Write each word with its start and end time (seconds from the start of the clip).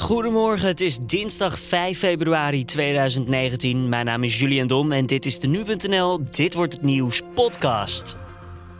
Goedemorgen, 0.00 0.68
het 0.68 0.80
is 0.80 0.98
dinsdag 0.98 1.58
5 1.58 1.98
februari 1.98 2.64
2019. 2.64 3.88
Mijn 3.88 4.04
naam 4.04 4.24
is 4.24 4.38
Julian 4.38 4.66
Dom 4.66 4.92
en 4.92 5.06
dit 5.06 5.26
is 5.26 5.38
de 5.38 5.48
Nu.nl 5.48 6.20
Dit 6.30 6.54
Wordt 6.54 6.72
Het 6.72 6.82
Nieuws 6.82 7.22
podcast. 7.34 8.16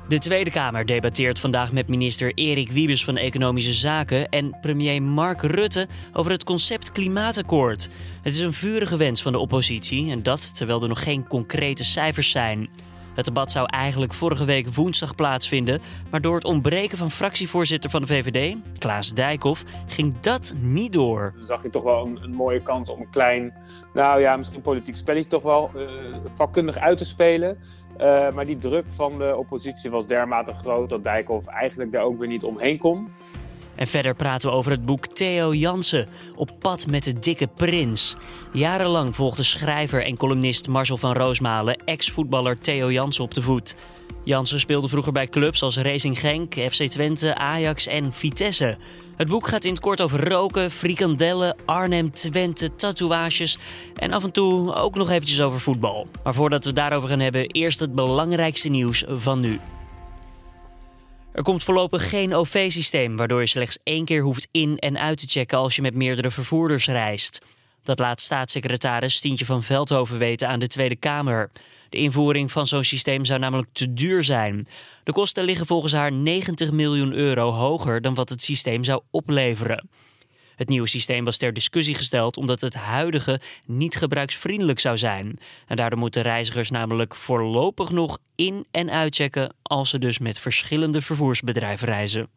De 0.09 0.19
Tweede 0.19 0.51
Kamer 0.51 0.87
debatteert 0.87 1.39
vandaag 1.39 1.73
met 1.73 1.89
minister 1.89 2.33
Erik 2.35 2.71
Wiebes 2.71 3.05
van 3.05 3.17
Economische 3.17 3.73
Zaken 3.73 4.29
en 4.29 4.57
premier 4.61 5.03
Mark 5.03 5.43
Rutte 5.43 5.89
over 6.13 6.31
het 6.31 6.45
concept 6.45 6.93
klimaatakkoord. 6.93 7.89
Het 8.23 8.33
is 8.33 8.41
een 8.41 8.53
vurige 8.53 8.97
wens 8.97 9.23
van 9.23 9.33
de 9.33 9.39
oppositie 9.39 10.11
en 10.11 10.23
dat 10.23 10.57
terwijl 10.57 10.83
er 10.83 10.89
nog 10.89 11.03
geen 11.03 11.27
concrete 11.27 11.85
cijfers 11.85 12.31
zijn. 12.31 12.69
Het 13.15 13.25
debat 13.25 13.51
zou 13.51 13.67
eigenlijk 13.67 14.13
vorige 14.13 14.45
week 14.45 14.75
woensdag 14.75 15.15
plaatsvinden, 15.15 15.81
maar 16.11 16.21
door 16.21 16.35
het 16.35 16.45
ontbreken 16.45 16.99
van 16.99 17.11
fractievoorzitter 17.11 17.91
van 17.91 18.01
de 18.01 18.07
VVD, 18.07 18.57
Klaas 18.79 19.13
Dijkhoff, 19.13 19.65
ging 19.87 20.21
dat 20.21 20.55
niet 20.61 20.93
door. 20.93 21.33
Dan 21.37 21.45
zag 21.45 21.63
je 21.63 21.71
toch 21.71 21.83
wel 21.83 22.07
een, 22.07 22.19
een, 22.23 22.35
mooie 22.35 22.61
kans 22.61 22.91
om 22.91 23.01
een 23.01 23.11
klein, 23.11 23.55
nou 23.95 24.21
ja, 24.21 24.37
misschien 24.37 24.61
politiek 24.61 24.97
spelletje 24.97 25.31
toch 25.31 25.43
wel 25.43 25.71
uh, 25.77 25.89
vakkundig 26.35 26.77
uit 26.77 26.99
te 26.99 27.05
spelen. 27.05 27.59
Uh, 28.01 28.33
maar 28.33 28.47
die 28.47 28.59
druk 28.59 28.85
van 28.89 29.19
de 29.19 29.37
oppositie 29.37 29.91
was 29.91 30.07
dermate 30.07 30.55
groot 30.55 30.89
dat 30.89 31.05
Dijkhoff 31.05 31.47
eigenlijk 31.47 31.93
daar 31.93 32.03
ook 32.03 32.19
weer 32.19 32.29
niet 32.29 32.45
omheen 32.45 32.79
kon. 32.79 33.09
En 33.75 33.87
verder 33.87 34.15
praten 34.15 34.51
we 34.51 34.57
over 34.57 34.71
het 34.71 34.85
boek 34.85 35.07
Theo 35.07 35.55
Jansen, 35.55 36.07
Op 36.37 36.51
pad 36.59 36.87
met 36.87 37.05
de 37.05 37.13
dikke 37.13 37.47
prins. 37.47 38.17
Jarenlang 38.53 39.17
volgde 39.17 39.43
schrijver 39.43 40.05
en 40.05 40.17
columnist 40.17 40.69
Marcel 40.69 40.99
van 40.99 41.13
Roosmalen 41.13 41.77
ex-voetballer 41.85 42.59
Theo 42.59 42.91
Jansen 42.93 43.25
op 43.25 43.35
de 43.35 43.43
voet. 43.43 43.77
Jansen 44.25 44.61
speelde 44.61 44.89
vroeger 44.89 45.13
bij 45.13 45.29
clubs 45.29 45.63
als 45.63 45.77
Racing 45.77 46.21
Genk, 46.21 46.55
FC 46.55 46.83
Twente, 46.83 47.35
Ajax 47.35 47.87
en 47.87 48.13
Vitesse. 48.13 48.77
Het 49.17 49.29
boek 49.29 49.49
gaat 49.49 49.65
in 49.65 49.71
het 49.71 49.81
kort 49.81 50.01
over 50.01 50.29
roken, 50.29 50.71
frikandellen, 50.71 51.57
Arnhem, 51.65 52.11
Twente, 52.11 52.75
tatoeages 52.75 53.59
en 53.95 54.13
af 54.13 54.25
en 54.25 54.33
toe 54.33 54.75
ook 54.75 54.95
nog 54.95 55.11
eventjes 55.11 55.41
over 55.41 55.61
voetbal. 55.61 56.07
Maar 56.23 56.35
voordat 56.35 56.63
we 56.63 56.67
het 56.67 56.79
daarover 56.79 57.09
gaan 57.09 57.21
hebben, 57.21 57.47
eerst 57.47 57.81
het 57.81 57.95
belangrijkste 57.95 58.69
nieuws 58.69 59.05
van 59.09 59.41
nu. 59.41 59.61
Er 61.33 61.43
komt 61.43 61.63
voorlopig 61.65 62.09
geen 62.09 62.35
OV-systeem, 62.35 63.17
waardoor 63.17 63.41
je 63.41 63.47
slechts 63.47 63.79
één 63.83 64.05
keer 64.05 64.23
hoeft 64.23 64.49
in- 64.51 64.79
en 64.79 64.99
uit 64.99 65.19
te 65.19 65.27
checken 65.29 65.59
als 65.59 65.77
je 65.77 65.83
met 65.83 65.95
meerdere 65.95 66.31
vervoerders 66.31 66.87
reist. 66.87 67.41
Dat 67.83 67.99
laat 67.99 68.21
staatssecretaris 68.21 69.15
Stientje 69.15 69.47
van 69.47 69.63
Veldhoven 69.63 70.19
weten 70.19 70.49
aan 70.49 70.61
de 70.61 70.67
Tweede 70.67 70.97
Kamer. 70.97 71.51
De 71.89 71.97
invoering 71.97 72.53
van 72.53 72.67
zo'n 72.67 72.85
systeem 72.85 73.25
zou 73.25 73.39
namelijk 73.39 73.69
te 73.73 73.93
duur 73.93 74.25
zijn. 74.25 74.67
De 75.05 75.13
kosten 75.13 75.45
liggen 75.45 75.67
volgens 75.67 75.93
haar 75.93 76.13
90 76.13 76.71
miljoen 76.71 77.13
euro 77.13 77.51
hoger 77.51 78.01
dan 78.01 78.15
wat 78.15 78.29
het 78.29 78.43
systeem 78.43 78.85
zou 78.85 79.03
opleveren. 79.11 79.89
Het 80.61 80.69
nieuwe 80.69 80.89
systeem 80.89 81.25
was 81.25 81.37
ter 81.37 81.53
discussie 81.53 81.95
gesteld 81.95 82.37
omdat 82.37 82.61
het 82.61 82.75
huidige 82.75 83.41
niet 83.67 83.97
gebruiksvriendelijk 83.97 84.79
zou 84.79 84.99
zijn. 84.99 85.39
En 85.67 85.77
daardoor 85.77 85.99
moeten 85.99 86.23
reizigers 86.23 86.71
namelijk 86.71 87.15
voorlopig 87.15 87.91
nog 87.91 88.19
in- 88.35 88.67
en 88.71 88.91
uitchecken 88.91 89.55
als 89.63 89.91
ze 89.91 89.99
dus 89.99 90.19
met 90.19 90.39
verschillende 90.39 91.03
vervoersbedrijven 91.03 91.89
reizen. 91.89 92.29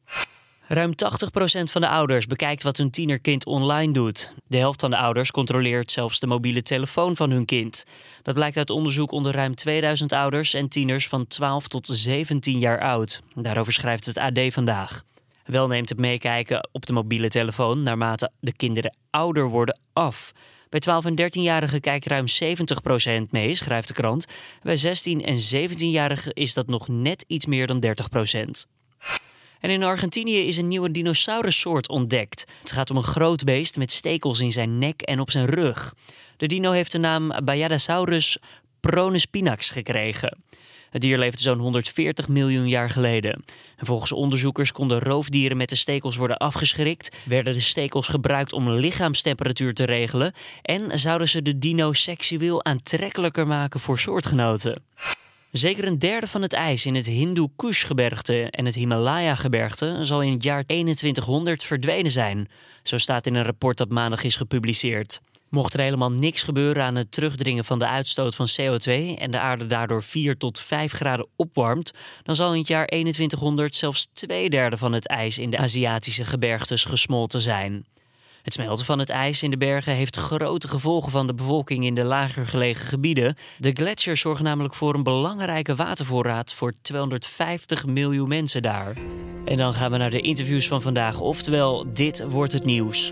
Ruim 0.68 0.96
80% 0.96 1.72
van 1.72 1.82
de 1.82 1.88
ouders 1.88 2.28
bekijkt 2.28 2.64
wat 2.64 2.78
hun 2.78 2.92
tienerkind 2.92 3.46
online 3.46 3.94
doet. 3.94 4.34
De 4.48 4.58
helft 4.58 4.80
van 4.80 4.90
de 4.90 4.98
ouders 4.98 5.32
controleert 5.32 5.92
zelfs 5.92 6.20
de 6.20 6.28
mobiele 6.28 6.62
telefoon 6.62 7.16
van 7.16 7.32
hun 7.32 7.46
kind. 7.46 7.86
Dat 8.22 8.36
blijkt 8.36 8.58
uit 8.58 8.70
onderzoek 8.70 9.12
onder 9.12 9.34
ruim 9.34 9.56
2000 9.56 10.12
ouders 10.12 10.54
en 10.54 10.70
tieners 10.70 11.08
van 11.08 11.28
12 11.28 11.68
tot 11.68 11.88
17 11.88 12.60
jaar 12.60 12.80
oud. 12.82 13.22
Daarover 13.36 13.74
schrijft 13.74 14.06
het 14.06 14.18
AD 14.18 14.40
vandaag. 14.50 15.04
Wel 15.44 15.68
neemt 15.68 15.90
het 15.90 16.00
meekijken 16.00 16.70
op 16.72 16.86
de 16.86 16.94
mobiele 16.94 17.30
telefoon 17.30 17.84
naarmate 17.84 18.32
de 18.40 18.54
kinderen 18.54 18.96
ouder 19.10 19.50
worden 19.50 19.80
af. 19.94 20.32
Bij 20.70 20.80
12 20.80 21.06
en 21.06 21.22
13-jarigen 21.22 21.80
kijkt 21.80 22.06
ruim 22.06 22.26
70% 23.26 23.30
mee, 23.30 23.56
schrijft 23.56 23.88
de 23.88 23.94
krant. 23.94 24.26
Bij 24.62 24.78
16 24.78 25.24
en 25.24 25.38
17-jarigen 25.54 26.34
is 26.34 26.54
dat 26.54 26.68
nog 26.68 26.88
net 26.88 27.24
iets 27.28 27.46
meer 27.46 27.68
dan 27.68 27.86
30%. 27.86 27.90
En 29.60 29.70
in 29.70 29.84
Argentinië 29.84 30.48
is 30.48 30.58
een 30.58 30.68
nieuwe 30.68 30.92
dinosaurussoort 30.92 31.90
ontdekt. 31.90 32.46
Het 32.62 32.72
gaat 32.72 32.90
om 32.90 32.98
een 32.98 33.04
groot 33.04 33.44
beest 33.44 33.78
met 33.78 33.92
stekels 33.92 34.40
in 34.40 34.52
zijn 34.52 34.80
nek 34.80 35.02
en 35.02 35.20
op 35.20 35.32
zijn 35.32 35.46
rug. 35.46 35.94
De 36.38 36.48
dino 36.48 36.72
heeft 36.72 36.92
de 36.92 36.98
naam 36.98 37.32
Bayadasaurus 37.44 38.38
pronespinax 38.80 39.70
gekregen. 39.70 40.44
Het 40.94 41.02
dier 41.02 41.18
leefde 41.18 41.42
zo'n 41.42 41.60
140 41.60 42.28
miljoen 42.28 42.68
jaar 42.68 42.90
geleden. 42.90 43.44
En 43.78 43.86
volgens 43.86 44.12
onderzoekers 44.12 44.72
konden 44.72 45.00
roofdieren 45.00 45.58
met 45.58 45.70
de 45.70 45.76
stekels 45.76 46.16
worden 46.16 46.38
afgeschrikt, 46.38 47.16
werden 47.26 47.54
de 47.54 47.60
stekels 47.60 48.08
gebruikt 48.08 48.54
om 48.54 48.70
lichaamstemperatuur 48.70 49.74
te 49.74 49.84
regelen 49.84 50.34
en 50.62 51.00
zouden 51.00 51.30
ze 51.30 51.42
de 51.42 51.58
dino 51.58 51.94
seksueel 51.94 52.66
aantrekkelijker 52.66 53.48
maken 53.48 53.80
voor 53.80 54.00
soortgenoten. 54.00 54.84
Zeker 55.52 55.88
een 55.88 56.00
derde 56.00 56.28
van 56.28 56.42
het 56.42 56.54
ijs 56.54 56.86
in 56.86 56.96
het 56.96 57.06
Hindu 57.06 57.48
Kush-gebergte 57.56 58.48
en 58.50 58.66
het 58.66 58.76
Himalaya-gebergte 58.76 60.00
zal 60.02 60.22
in 60.22 60.32
het 60.32 60.44
jaar 60.44 60.66
2100 60.66 61.64
verdwenen 61.64 62.12
zijn. 62.12 62.48
Zo 62.84 62.98
staat 62.98 63.26
in 63.26 63.36
een 63.36 63.44
rapport 63.44 63.78
dat 63.78 63.90
maandag 63.90 64.24
is 64.24 64.36
gepubliceerd. 64.36 65.22
Mocht 65.54 65.74
er 65.74 65.80
helemaal 65.80 66.12
niks 66.12 66.44
gebeuren 66.44 66.84
aan 66.84 66.96
het 66.96 67.12
terugdringen 67.12 67.66
van 67.66 67.80
de 67.80 67.88
uitstoot 67.88 68.36
van 68.36 68.48
CO2 68.62 69.18
en 69.18 69.32
de 69.32 69.40
aarde 69.40 69.68
daardoor 69.68 70.04
4 70.04 70.38
tot 70.38 70.60
5 70.60 70.92
graden 70.92 71.28
opwarmt, 71.36 71.92
dan 72.24 72.36
zal 72.36 72.54
in 72.54 72.60
het 72.60 72.68
jaar 72.68 72.88
2100 72.88 73.76
zelfs 73.76 74.08
twee 74.14 74.50
derde 74.50 74.78
van 74.78 74.94
het 74.94 75.08
ijs 75.08 75.38
in 75.38 75.50
de 75.50 75.58
Aziatische 75.58 76.26
gebergtes 76.26 76.86
gesmolten 76.86 77.42
zijn. 77.42 77.86
Het 78.42 78.54
smelten 78.54 78.86
van 78.86 79.00
het 79.00 79.10
ijs 79.10 79.44
in 79.44 79.50
de 79.50 79.58
bergen 79.58 79.94
heeft 79.94 80.18
grote 80.18 80.68
gevolgen 80.68 81.12
van 81.12 81.28
de 81.28 81.34
bevolking 81.34 81.86
in 81.86 81.96
de 81.96 82.06
lager 82.06 82.48
gelegen 82.48 82.86
gebieden. 82.86 83.36
De 83.58 83.72
gletsjers 83.72 84.22
zorgen 84.22 84.44
namelijk 84.44 84.74
voor 84.74 84.96
een 84.96 85.04
belangrijke 85.04 85.76
watervoorraad 85.76 86.54
voor 86.54 86.74
250 86.82 87.86
miljoen 87.86 88.28
mensen 88.28 88.62
daar. 88.62 88.98
En 89.46 89.58
dan 89.58 89.74
gaan 89.74 89.92
we 89.92 89.98
naar 89.98 90.10
de 90.10 90.22
interviews 90.22 90.68
van 90.68 90.82
vandaag, 90.82 91.20
oftewel 91.20 91.86
dit 91.94 92.24
wordt 92.30 92.54
het 92.54 92.66
nieuws. 92.66 93.12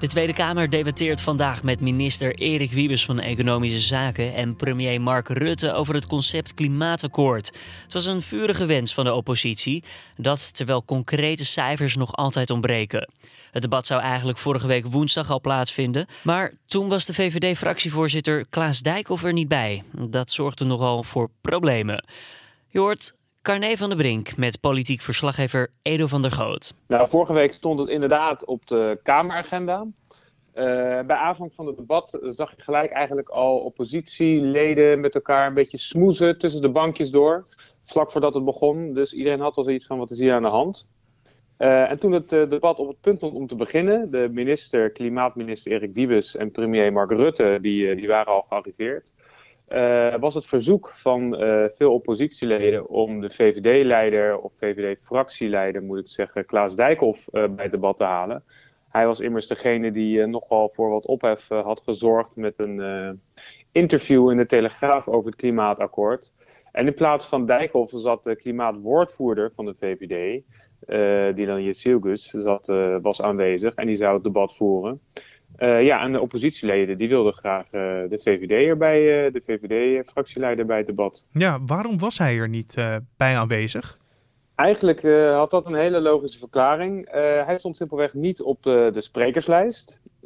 De 0.00 0.06
Tweede 0.06 0.32
Kamer 0.32 0.70
debatteert 0.70 1.20
vandaag 1.20 1.62
met 1.62 1.80
minister 1.80 2.34
Erik 2.34 2.72
Wiebes 2.72 3.04
van 3.04 3.20
Economische 3.20 3.80
Zaken 3.80 4.34
en 4.34 4.56
premier 4.56 5.00
Mark 5.00 5.28
Rutte 5.28 5.72
over 5.72 5.94
het 5.94 6.06
concept 6.06 6.54
klimaatakkoord. 6.54 7.52
Het 7.82 7.92
was 7.92 8.06
een 8.06 8.22
vurige 8.22 8.66
wens 8.66 8.94
van 8.94 9.04
de 9.04 9.14
oppositie, 9.14 9.84
dat 10.16 10.54
terwijl 10.54 10.84
concrete 10.84 11.44
cijfers 11.44 11.96
nog 11.96 12.16
altijd 12.16 12.50
ontbreken. 12.50 13.10
Het 13.50 13.62
debat 13.62 13.86
zou 13.86 14.00
eigenlijk 14.00 14.38
vorige 14.38 14.66
week 14.66 14.86
woensdag 14.86 15.30
al 15.30 15.40
plaatsvinden, 15.40 16.06
maar 16.22 16.52
toen 16.66 16.88
was 16.88 17.06
de 17.06 17.14
VVD-fractievoorzitter 17.14 18.46
Klaas 18.50 18.80
Dijkhoff 18.80 19.24
er 19.24 19.32
niet 19.32 19.48
bij. 19.48 19.82
Dat 19.92 20.30
zorgde 20.30 20.64
nogal 20.64 21.02
voor 21.02 21.30
problemen. 21.40 22.04
Je 22.68 22.78
hoort 22.78 23.14
Carne 23.46 23.76
van 23.76 23.88
der 23.88 23.98
Brink 23.98 24.36
met 24.36 24.60
politiek 24.60 25.00
verslaggever 25.00 25.70
Edo 25.82 26.06
van 26.06 26.22
der 26.22 26.32
Goot. 26.32 26.74
Nou, 26.88 27.08
vorige 27.08 27.32
week 27.32 27.52
stond 27.52 27.80
het 27.80 27.88
inderdaad 27.88 28.44
op 28.44 28.66
de 28.66 28.98
Kameragenda. 29.02 29.86
Uh, 30.54 30.64
bij 31.00 31.16
aanvang 31.16 31.52
van 31.54 31.66
het 31.66 31.76
debat 31.76 32.18
zag 32.22 32.56
je 32.56 32.62
gelijk 32.62 32.90
eigenlijk 32.90 33.28
al 33.28 33.58
oppositieleden 33.58 35.00
met 35.00 35.14
elkaar 35.14 35.46
een 35.46 35.54
beetje 35.54 35.78
smoezen 35.78 36.38
tussen 36.38 36.62
de 36.62 36.68
bankjes 36.68 37.10
door. 37.10 37.44
Vlak 37.84 38.12
voordat 38.12 38.34
het 38.34 38.44
begon. 38.44 38.94
Dus 38.94 39.12
iedereen 39.12 39.40
had 39.40 39.56
al 39.56 39.64
zoiets 39.64 39.86
van 39.86 39.98
wat 39.98 40.10
is 40.10 40.18
hier 40.18 40.34
aan 40.34 40.42
de 40.42 40.48
hand. 40.48 40.88
Uh, 41.58 41.90
en 41.90 41.98
toen 41.98 42.12
het 42.12 42.32
uh, 42.32 42.50
debat 42.50 42.78
op 42.78 42.88
het 42.88 43.00
punt 43.00 43.16
stond 43.16 43.34
om 43.34 43.46
te 43.46 43.54
beginnen, 43.54 44.10
de 44.10 44.28
minister, 44.32 44.90
klimaatminister 44.90 45.72
Erik 45.72 45.94
Wiebes 45.94 46.36
en 46.36 46.50
premier 46.50 46.92
Mark 46.92 47.10
Rutte, 47.10 47.58
die, 47.62 47.94
die 47.94 48.08
waren 48.08 48.32
al 48.32 48.42
gearriveerd. 48.42 49.14
Uh, 49.68 50.14
was 50.16 50.34
het 50.34 50.46
verzoek 50.46 50.90
van 50.92 51.42
uh, 51.42 51.68
veel 51.68 51.92
oppositieleden 51.92 52.88
om 52.88 53.20
de 53.20 53.30
VVD-leider 53.30 54.38
of 54.38 54.52
VVD-fractieleider, 54.56 55.82
moet 55.82 55.98
ik 55.98 56.06
zeggen, 56.06 56.46
Klaas 56.46 56.76
Dijkhoff 56.76 57.28
uh, 57.32 57.48
bij 57.48 57.64
het 57.64 57.72
debat 57.72 57.96
te 57.96 58.04
halen. 58.04 58.44
Hij 58.88 59.06
was 59.06 59.20
immers 59.20 59.46
degene 59.46 59.92
die 59.92 60.26
nogal 60.26 60.70
voor 60.74 60.90
wat 60.90 61.06
ophef 61.06 61.48
had 61.48 61.80
gezorgd 61.84 62.36
met 62.36 62.54
een 62.56 63.20
interview 63.72 64.30
in 64.30 64.36
de 64.36 64.46
Telegraaf 64.46 65.08
over 65.08 65.30
het 65.30 65.40
klimaatakkoord. 65.40 66.32
En 66.72 66.86
in 66.86 66.94
plaats 66.94 67.26
van 67.26 67.46
Dijkhoff 67.46 67.92
zat 67.96 68.24
de 68.24 68.36
klimaatwoordvoerder 68.36 69.52
van 69.54 69.64
de 69.64 69.74
VVD, 69.74 70.42
Dylan 71.36 71.62
Jezielgus, 71.62 72.30
zat, 72.30 72.66
was 73.02 73.22
aanwezig 73.22 73.74
en 73.74 73.86
die 73.86 73.96
zou 73.96 74.14
het 74.14 74.24
debat 74.24 74.56
voeren. 74.56 75.00
Uh, 75.58 75.82
ja, 75.82 76.02
en 76.02 76.12
de 76.12 76.20
oppositieleden 76.20 76.98
die 76.98 77.08
wilden 77.08 77.32
graag 77.32 77.64
uh, 77.64 77.70
de 78.08 78.20
VVD 78.22 78.68
erbij, 78.68 79.26
uh, 79.26 79.32
de 79.32 79.42
VVD-fractieleider 79.46 80.66
bij 80.66 80.76
het 80.76 80.86
debat. 80.86 81.26
Ja, 81.32 81.58
waarom 81.66 81.98
was 81.98 82.18
hij 82.18 82.38
er 82.38 82.48
niet 82.48 82.74
bij 83.16 83.36
aanwezig? 83.36 83.98
Eigenlijk 84.54 85.02
had 85.32 85.50
dat 85.50 85.66
een 85.66 85.74
hele 85.74 86.00
logische 86.00 86.38
verklaring. 86.38 87.10
hij 87.46 87.58
stond 87.58 87.76
simpelweg 87.76 88.14
niet 88.14 88.42
op 88.42 88.62
de, 88.62 88.90
de 88.92 89.00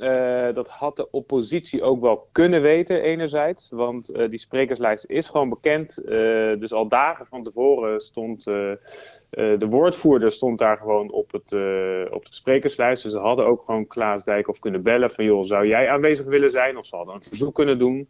sprekerslijst. 0.01 0.55
dat 0.55 0.69
had 0.69 0.97
de 0.97 1.11
oppositie 1.11 1.83
ook 1.83 2.01
wel 2.01 2.29
kunnen 2.33 2.63
weten, 2.63 3.03
enerzijds. 3.03 3.71
Want 3.71 4.15
die 4.31 4.39
sprekerslijst 4.39 5.05
is 5.05 5.29
gewoon 5.29 5.49
bekend. 5.49 6.03
dus 6.59 6.73
al 6.73 6.89
dagen 6.89 7.27
van 7.27 7.43
tevoren 7.43 8.01
stond 8.01 8.45
de 9.31 9.67
woordvoerder 9.69 10.33
stond 10.33 10.59
daar 10.59 10.77
gewoon 10.77 11.11
op, 11.11 11.33
het, 11.33 11.53
op 12.13 12.27
de 12.27 12.35
sprekerslijst. 12.35 13.03
Dus 13.03 13.13
ze 13.13 13.19
hadden 13.19 13.47
ook 13.47 13.63
gewoon 13.63 13.87
Klaas 13.87 14.25
Dijkhoff 14.25 14.59
kunnen 14.59 14.83
bellen 14.83 15.11
van... 15.11 15.25
joh, 15.25 15.45
zou 15.45 15.67
jij 15.67 15.89
aanwezig 15.91 16.27
willen 16.27 16.51
zijn? 16.51 16.77
Of 16.77 16.87
ze 16.87 16.97
hadden 16.97 17.15
een 17.15 17.23
verzoek 17.23 17.55
kunnen 17.55 17.79
doen. 17.79 18.09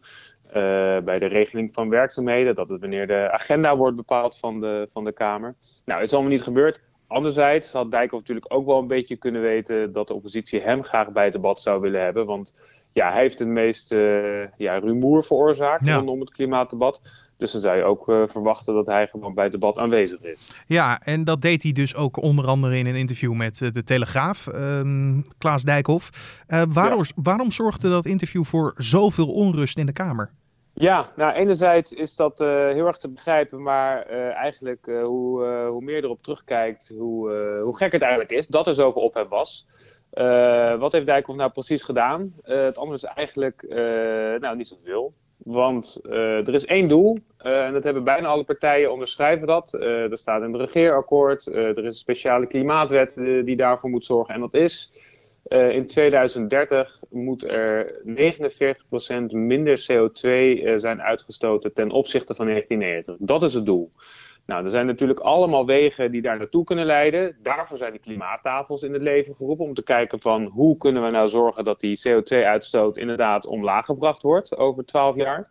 bij 1.05 1.19
de 1.19 1.27
regeling 1.27 1.75
van 1.75 1.89
werkzaamheden. 1.89 2.55
Dat 2.55 2.69
het 2.69 2.81
wanneer 2.81 3.07
de 3.07 3.31
agenda 3.31 3.77
wordt 3.77 3.97
bepaald 3.97 4.39
van 4.39 4.61
de, 4.61 4.89
van 4.93 5.05
de 5.05 5.13
Kamer. 5.13 5.55
Nou, 5.85 6.03
is 6.03 6.13
allemaal 6.13 6.31
niet 6.31 6.43
gebeurd. 6.43 6.81
Anderzijds 7.11 7.73
had 7.73 7.91
Dijkhoff 7.91 8.21
natuurlijk 8.21 8.55
ook 8.55 8.67
wel 8.67 8.79
een 8.79 8.87
beetje 8.87 9.17
kunnen 9.17 9.43
weten 9.43 9.93
dat 9.93 10.07
de 10.07 10.15
oppositie 10.15 10.61
hem 10.61 10.83
graag 10.85 11.13
bij 11.13 11.25
het 11.25 11.33
debat 11.33 11.61
zou 11.61 11.81
willen 11.81 12.03
hebben. 12.03 12.27
Want 12.27 12.55
ja, 12.93 13.13
hij 13.13 13.21
heeft 13.21 13.39
het 13.39 13.49
meeste 13.49 13.97
uh, 13.97 14.49
ja, 14.57 14.79
rumoer 14.79 15.25
veroorzaakt 15.25 15.85
ja. 15.85 15.97
rondom 15.97 16.21
het 16.21 16.31
klimaatdebat. 16.31 17.01
Dus 17.37 17.53
dan 17.53 17.61
zou 17.61 17.77
je 17.77 17.83
ook 17.83 18.09
uh, 18.09 18.23
verwachten 18.29 18.75
dat 18.75 18.87
hij 18.87 19.07
gewoon 19.07 19.35
bij 19.35 19.45
het 19.45 19.53
debat 19.53 19.77
aanwezig 19.77 20.23
is. 20.23 20.53
Ja, 20.67 21.01
en 21.01 21.25
dat 21.25 21.43
deed 21.43 21.63
hij 21.63 21.73
dus 21.73 21.95
ook 21.95 22.23
onder 22.23 22.47
andere 22.47 22.77
in 22.77 22.87
een 22.87 22.95
interview 22.95 23.33
met 23.33 23.61
uh, 23.61 23.71
de 23.71 23.83
Telegraaf, 23.83 24.47
uh, 24.47 25.19
Klaas 25.39 25.63
Dijkhoff. 25.63 26.11
waarom, 26.69 26.99
ja. 26.99 27.23
waarom 27.23 27.51
zorgde 27.51 27.89
dat 27.89 28.07
interview 28.07 28.45
voor 28.45 28.75
zoveel 28.77 29.29
onrust 29.33 29.79
in 29.79 29.87
de 29.87 29.93
Kamer? 29.93 30.31
Ja, 30.81 31.09
nou 31.17 31.33
enerzijds 31.33 31.93
is 31.93 32.17
dat 32.17 32.41
uh, 32.41 32.49
heel 32.49 32.87
erg 32.87 32.97
te 32.97 33.09
begrijpen, 33.09 33.63
maar 33.63 34.11
uh, 34.11 34.35
eigenlijk 34.35 34.87
uh, 34.87 35.05
hoe, 35.05 35.45
hoe 35.69 35.83
meer 35.83 36.05
erop 36.05 36.23
terugkijkt, 36.23 36.95
hoe, 36.99 37.33
hoe 37.63 37.77
gek 37.77 37.93
het 37.93 38.03
eigenlijk 38.03 38.33
is 38.33 38.47
dat 38.47 38.67
er 38.67 38.75
zoveel 38.75 39.03
op 39.03 39.15
hem 39.15 39.29
was. 39.29 39.67
wat 40.79 40.93
heeft 40.93 41.07
Dijkhoff 41.07 41.39
nou 41.39 41.51
precies 41.51 41.83
gedaan? 41.83 42.35
het 42.43 42.79
andere 42.79 42.97
is 42.97 43.05
eigenlijk 43.05 43.65
nou, 44.41 44.57
niet 44.57 44.69
zoveel. 44.69 45.13
Want 45.37 46.01
er 46.05 46.55
is 46.55 46.67
één 46.67 46.89
doel, 46.89 47.19
en 47.37 47.73
dat 47.73 47.85
hebben 47.85 48.05
bijna 48.05 48.29
alle 48.29 48.45
partijen 48.45 48.93
onderschrijven 48.93 49.47
dat. 49.47 49.73
er 49.73 50.19
staat 50.19 50.43
in 50.43 50.53
het 50.53 50.61
regeerakkoord, 50.61 51.47
er 51.47 51.79
is 51.79 51.85
een 51.85 51.95
speciale 51.95 52.47
klimaatwet 52.47 53.15
die 53.45 53.57
daarvoor 53.57 53.91
moet 53.91 54.05
zorgen. 54.05 54.35
En 54.35 54.41
dat 54.41 54.55
is 54.55 54.93
uh, 55.49 55.71
in 55.71 55.87
2030 55.87 57.01
moet 57.11 57.45
er 57.45 58.03
49% 58.05 58.07
minder 59.31 59.87
CO2 59.93 60.29
uh, 60.29 60.79
zijn 60.79 61.03
uitgestoten 61.03 61.73
ten 61.75 61.91
opzichte 61.91 62.35
van 62.35 62.47
1990. 62.47 63.27
Dat 63.27 63.43
is 63.43 63.55
het 63.55 63.67
doel. 63.67 63.91
Nou, 64.47 64.65
er 64.65 64.71
zijn 64.71 64.87
natuurlijk 64.87 65.21
allemaal 65.21 65.67
wegen 65.67 66.11
die 66.11 66.23
daar 66.23 66.39
naartoe 66.39 66.65
kunnen 66.65 66.87
leiden. 66.87 67.37
Daarvoor 67.43 67.79
zijn 67.79 67.93
die 67.93 68.01
klimaattafels 68.01 68.83
in 68.83 68.93
het 68.93 69.03
leven 69.03 69.35
geroepen 69.35 69.65
om 69.65 69.75
te 69.75 69.83
kijken 69.83 70.21
van 70.21 70.45
hoe 70.45 70.77
kunnen 70.77 71.03
we 71.03 71.11
nou 71.11 71.29
zorgen 71.29 71.65
dat 71.65 71.81
die 71.81 72.01
CO2-uitstoot 72.09 72.97
inderdaad 72.97 73.47
omlaag 73.47 73.85
gebracht 73.85 74.23
wordt 74.23 74.57
over 74.57 74.85
12 74.85 75.17
jaar. 75.17 75.51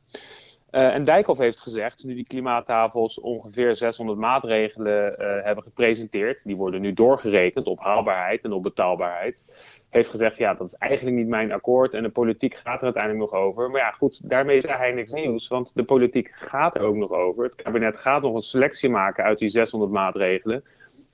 Uh, 0.72 0.94
en 0.94 1.04
Dijkhoff 1.04 1.40
heeft 1.40 1.62
gezegd, 1.62 2.04
nu 2.04 2.16
die 2.16 2.28
klimaattafels 2.28 3.20
ongeveer 3.20 3.76
600 3.76 4.20
maatregelen 4.20 5.16
uh, 5.20 5.44
hebben 5.44 5.64
gepresenteerd, 5.64 6.44
die 6.44 6.56
worden 6.56 6.82
nu 6.82 6.94
doorgerekend 6.94 7.66
op 7.68 7.80
haalbaarheid 7.80 8.44
en 8.44 8.52
op 8.52 8.64
betaalbaarheid, 8.64 9.46
heeft 9.90 10.10
gezegd, 10.10 10.38
ja, 10.38 10.54
dat 10.54 10.68
is 10.68 10.74
eigenlijk 10.74 11.18
niet 11.18 11.28
mijn 11.28 11.52
akkoord 11.52 11.94
en 11.94 12.04
de 12.04 12.10
politiek 12.10 12.54
gaat 12.54 12.80
er 12.80 12.84
uiteindelijk 12.84 13.32
nog 13.32 13.42
over. 13.42 13.70
Maar 13.70 13.82
ja, 13.82 13.92
goed, 13.92 14.30
daarmee 14.30 14.62
zei 14.62 14.78
hij 14.78 14.92
niks 14.92 15.12
nieuws, 15.12 15.48
want 15.48 15.72
de 15.76 15.84
politiek 15.84 16.32
gaat 16.34 16.76
er 16.76 16.82
ook 16.82 16.96
nog 16.96 17.12
over. 17.12 17.44
Het 17.44 17.56
kabinet 17.56 17.98
gaat 17.98 18.22
nog 18.22 18.36
een 18.36 18.42
selectie 18.42 18.90
maken 18.90 19.24
uit 19.24 19.40
die 19.40 19.50
600 19.50 19.92
maatregelen. 19.92 20.64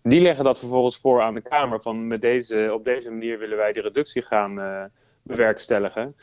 Die 0.04 0.22
leggen 0.22 0.44
dat 0.44 0.60
vervolgens 0.60 0.98
voor 0.98 1.22
aan 1.22 1.34
de 1.34 1.42
Kamer, 1.42 1.82
van 1.82 2.08
met 2.08 2.22
deze, 2.22 2.70
op 2.74 2.84
deze 2.84 3.10
manier 3.10 3.40
willen 3.40 3.58
wij 3.58 3.74
die 3.74 3.82
reductie 3.82 4.22
gaan 4.22 4.60
uh, 4.60 4.84
bewerkstelligen. 5.26 6.16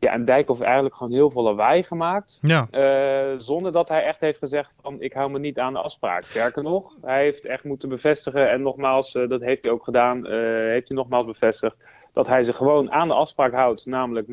Ja, 0.00 0.12
en 0.12 0.24
Dijkhoff 0.24 0.60
eigenlijk 0.60 0.94
gewoon 0.94 1.12
heel 1.12 1.30
veel 1.30 1.42
lawaai 1.42 1.82
gemaakt. 1.82 2.38
Ja. 2.42 2.68
Uh, 2.70 3.38
zonder 3.38 3.72
dat 3.72 3.88
hij 3.88 4.04
echt 4.04 4.20
heeft 4.20 4.38
gezegd 4.38 4.70
van 4.80 5.00
ik 5.00 5.12
hou 5.12 5.30
me 5.30 5.38
niet 5.38 5.58
aan 5.58 5.72
de 5.72 5.78
afspraak. 5.78 6.22
Sterker 6.22 6.62
nog, 6.62 6.94
hij 7.02 7.22
heeft 7.22 7.44
echt 7.44 7.64
moeten 7.64 7.88
bevestigen. 7.88 8.50
En 8.50 8.62
nogmaals, 8.62 9.14
uh, 9.14 9.28
dat 9.28 9.40
heeft 9.40 9.62
hij 9.62 9.72
ook 9.72 9.84
gedaan. 9.84 10.26
Uh, 10.26 10.32
heeft 10.70 10.88
hij 10.88 10.96
nogmaals 10.96 11.26
bevestigd 11.26 11.76
dat 12.12 12.26
hij 12.26 12.42
zich 12.42 12.56
gewoon 12.56 12.90
aan 12.90 13.08
de 13.08 13.14
afspraak 13.14 13.52
houdt, 13.52 13.86
namelijk 13.86 14.26
49% 14.26 14.30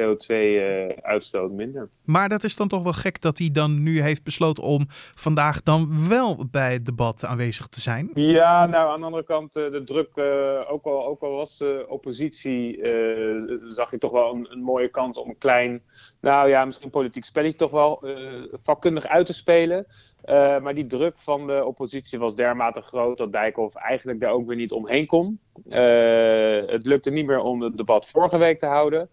CO2-uitstoot 0.00 1.50
minder. 1.50 1.88
Maar 2.04 2.28
dat 2.28 2.44
is 2.44 2.56
dan 2.56 2.68
toch 2.68 2.82
wel 2.82 2.92
gek 2.92 3.20
dat 3.20 3.38
hij 3.38 3.50
dan 3.52 3.82
nu 3.82 4.00
heeft 4.00 4.24
besloten 4.24 4.62
om 4.62 4.84
vandaag 5.14 5.62
dan 5.62 6.08
wel 6.08 6.44
bij 6.50 6.72
het 6.72 6.86
debat 6.86 7.24
aanwezig 7.24 7.66
te 7.66 7.80
zijn? 7.80 8.10
Ja, 8.14 8.66
nou 8.66 8.90
aan 8.90 9.00
de 9.00 9.06
andere 9.06 9.24
kant, 9.24 9.52
de 9.52 9.82
druk, 9.84 10.10
uh, 10.14 10.72
ook, 10.72 10.84
al, 10.84 11.06
ook 11.06 11.22
al 11.22 11.30
was 11.30 11.58
de 11.58 11.84
oppositie, 11.88 12.76
uh, 12.76 13.58
zag 13.68 13.90
je 13.90 13.98
toch 13.98 14.12
wel 14.12 14.34
een, 14.34 14.46
een, 14.50 14.62
mooie 14.62 14.88
kans 14.88 15.18
om 15.18 15.28
een 15.28 15.38
klein, 15.38 15.82
nou 16.20 16.48
ja, 16.48 16.64
misschien 16.64 16.90
politiek 16.90 17.24
spelletje 17.24 17.58
toch 17.58 17.70
wel 17.70 18.08
uh, 18.08 18.42
vakkundig 18.62 19.06
uit 19.06 19.26
te 19.26 19.32
spelen. 19.32 19.86
Uh, 20.24 20.60
maar 20.60 20.74
die 20.74 20.86
druk 20.86 21.18
van 21.18 21.46
de 21.46 21.64
oppositie 21.64 22.18
was 22.18 22.34
dermate 22.34 22.80
groot 22.80 23.18
dat 23.18 23.32
Dijkhoff 23.32 23.74
eigenlijk 23.74 24.20
daar 24.20 24.32
ook 24.32 24.46
weer 24.46 24.56
niet 24.56 24.72
omheen 24.72 25.06
kon. 25.06 25.40
Uh, 25.68 26.70
het 26.70 26.86
lukte 26.86 27.10
niet 27.10 27.26
meer 27.26 27.40
om 27.40 27.62
het 27.62 27.76
debat 27.76 28.08
vorige 28.08 28.38
week 28.38 28.58
te 28.58 28.66
houden. 28.66 29.08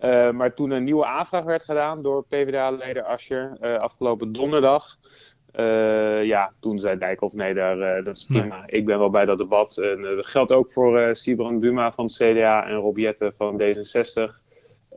Uh, 0.00 0.30
maar 0.30 0.54
toen 0.54 0.70
een 0.70 0.84
nieuwe 0.84 1.06
aanvraag 1.06 1.44
werd 1.44 1.64
gedaan 1.64 2.02
door 2.02 2.24
PvdA-leider 2.24 3.02
Ascher 3.02 3.78
afgelopen 3.78 4.32
donderdag. 4.32 4.96
ja, 6.22 6.52
toen 6.60 6.78
zei 6.78 6.98
Dijkhoff, 6.98 7.34
nee, 7.34 7.54
daar, 7.54 8.04
dat 8.04 8.16
is 8.16 8.24
prima. 8.24 8.60
Nee. 8.60 8.66
Ik 8.66 8.84
ben 8.86 8.98
wel 8.98 9.10
bij 9.10 9.24
dat 9.24 9.38
debat. 9.38 9.78
En 9.78 10.02
dat 10.02 10.26
geldt 10.26 10.52
ook 10.52 10.72
voor 10.72 11.14
Sibrand 11.14 11.60
Buma 11.60 11.92
van 11.92 12.04
het 12.04 12.14
CDA 12.14 12.66
en 12.66 12.76
Rob 12.76 13.12
van 13.36 13.60
D66. 13.60 14.44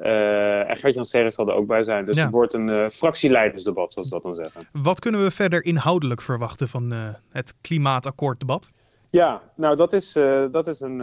Uh, 0.01 0.69
en 0.69 0.77
Gert-Jan 0.77 1.05
Serres 1.05 1.35
zal 1.35 1.47
er 1.47 1.53
ook 1.53 1.67
bij 1.67 1.83
zijn. 1.83 2.05
Dus 2.05 2.15
ja. 2.15 2.21
het 2.21 2.31
wordt 2.31 2.53
een 2.53 2.91
fractieleidersdebat, 2.91 3.93
zoals 3.93 4.07
ze 4.07 4.13
dat 4.13 4.23
dan 4.23 4.35
zeggen. 4.35 4.61
Wat 4.71 4.99
kunnen 4.99 5.23
we 5.23 5.31
verder 5.31 5.65
inhoudelijk 5.65 6.21
verwachten 6.21 6.67
van 6.67 6.93
het 7.29 7.53
klimaatakkoorddebat? 7.61 8.69
Ja, 9.11 9.41
nou 9.55 9.75
dat 9.75 9.93
is, 9.93 10.13
dat 10.51 10.67
is 10.67 10.79
een, 10.79 11.01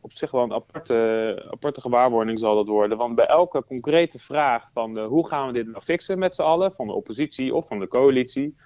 op 0.00 0.12
zich 0.12 0.30
wel 0.30 0.42
een 0.42 0.52
aparte, 0.52 1.48
aparte 1.50 1.80
gewaarwording 1.80 2.38
zal 2.38 2.54
dat 2.54 2.68
worden. 2.68 2.98
Want 2.98 3.14
bij 3.14 3.26
elke 3.26 3.64
concrete 3.64 4.18
vraag 4.18 4.70
van 4.72 4.98
hoe 4.98 5.28
gaan 5.28 5.46
we 5.46 5.52
dit 5.52 5.66
nou 5.66 5.80
fixen 5.80 6.18
met 6.18 6.34
z'n 6.34 6.42
allen, 6.42 6.72
van 6.72 6.86
de 6.86 6.92
oppositie 6.92 7.54
of 7.54 7.66
van 7.66 7.78
de 7.78 7.88
coalitie, 7.88 8.56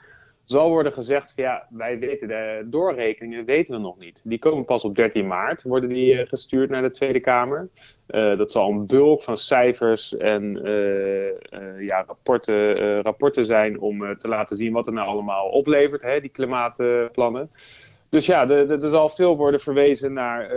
zal 0.45 0.71
worden 0.71 0.93
gezegd 0.93 1.33
van 1.35 1.45
ja, 1.45 1.67
wij 1.71 1.99
weten 1.99 2.29
de 2.29 2.67
doorrekeningen 2.67 3.45
weten 3.45 3.75
we 3.75 3.81
nog 3.81 3.99
niet. 3.99 4.21
Die 4.25 4.39
komen 4.39 4.65
pas 4.65 4.85
op 4.85 4.95
13 4.95 5.27
maart, 5.27 5.63
worden 5.63 5.89
die 5.89 6.15
uh, 6.15 6.27
gestuurd 6.27 6.71
naar 6.71 6.83
de 6.83 6.91
Tweede 6.91 7.21
Kamer. 7.21 7.69
Uh, 8.09 8.39
dat 8.39 8.53
zal 8.53 8.71
een 8.71 8.87
bulk 8.87 9.23
van 9.23 9.39
cijfers 9.39 10.17
en 10.17 10.69
uh, 10.69 11.87
ja, 11.87 12.05
rapporten, 12.07 12.77
rapporten 13.03 13.45
zijn 13.45 13.81
om 13.81 14.19
te 14.19 14.29
laten 14.29 14.57
zien 14.57 14.73
wat 14.73 14.87
er 14.87 14.93
nou 14.93 15.09
allemaal 15.09 15.49
oplevert, 15.49 16.03
hè, 16.03 16.21
die 16.21 16.31
klimaatplannen. 16.31 17.51
Dus 18.13 18.27
ja, 18.27 18.49
er 18.49 18.89
zal 18.89 19.09
veel 19.09 19.37
worden 19.37 19.61
verwezen 19.61 20.13
naar 20.13 20.51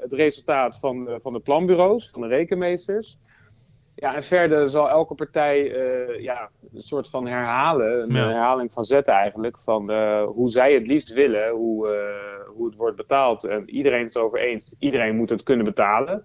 het 0.00 0.12
resultaat 0.12 0.78
van, 0.78 1.08
van 1.16 1.32
de 1.32 1.40
planbureaus, 1.40 2.10
van 2.10 2.20
de 2.20 2.28
rekenmeesters. 2.28 3.18
Ja, 3.94 4.14
en 4.14 4.22
verder 4.22 4.68
zal 4.68 4.88
elke 4.88 5.14
partij 5.14 5.58
uh, 5.60 6.20
ja, 6.20 6.50
een 6.74 6.82
soort 6.82 7.08
van 7.08 7.26
herhalen, 7.26 8.02
een 8.02 8.14
ja. 8.14 8.28
herhaling 8.28 8.72
van 8.72 8.84
zetten 8.84 9.14
eigenlijk, 9.14 9.58
van 9.58 9.90
uh, 9.90 10.24
hoe 10.24 10.50
zij 10.50 10.74
het 10.74 10.86
liefst 10.86 11.12
willen, 11.12 11.50
hoe, 11.50 11.88
hoe 12.54 12.66
het 12.66 12.76
wordt 12.76 12.96
betaald. 12.96 13.44
En 13.44 13.70
iedereen 13.70 14.04
is 14.04 14.14
het 14.14 14.22
over 14.22 14.38
eens, 14.38 14.76
iedereen 14.78 15.16
moet 15.16 15.30
het 15.30 15.42
kunnen 15.42 15.64
betalen. 15.64 16.24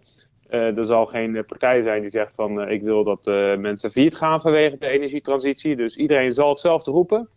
er 0.50 0.86
zal 0.86 1.06
geen 1.06 1.46
partij 1.46 1.82
zijn 1.82 2.02
die 2.02 2.10
zegt 2.10 2.32
van 2.36 2.70
ik 2.70 2.82
wil 2.82 3.04
dat 3.04 3.26
mensen 3.60 3.92
failliet 3.92 4.16
gaan 4.16 4.42
vanwege 4.42 4.78
de 4.78 4.88
energietransitie. 4.88 5.76
Dus 5.76 5.96
iedereen 5.96 6.32
zal 6.32 6.50
hetzelfde 6.50 6.92
roepen. 6.92 7.30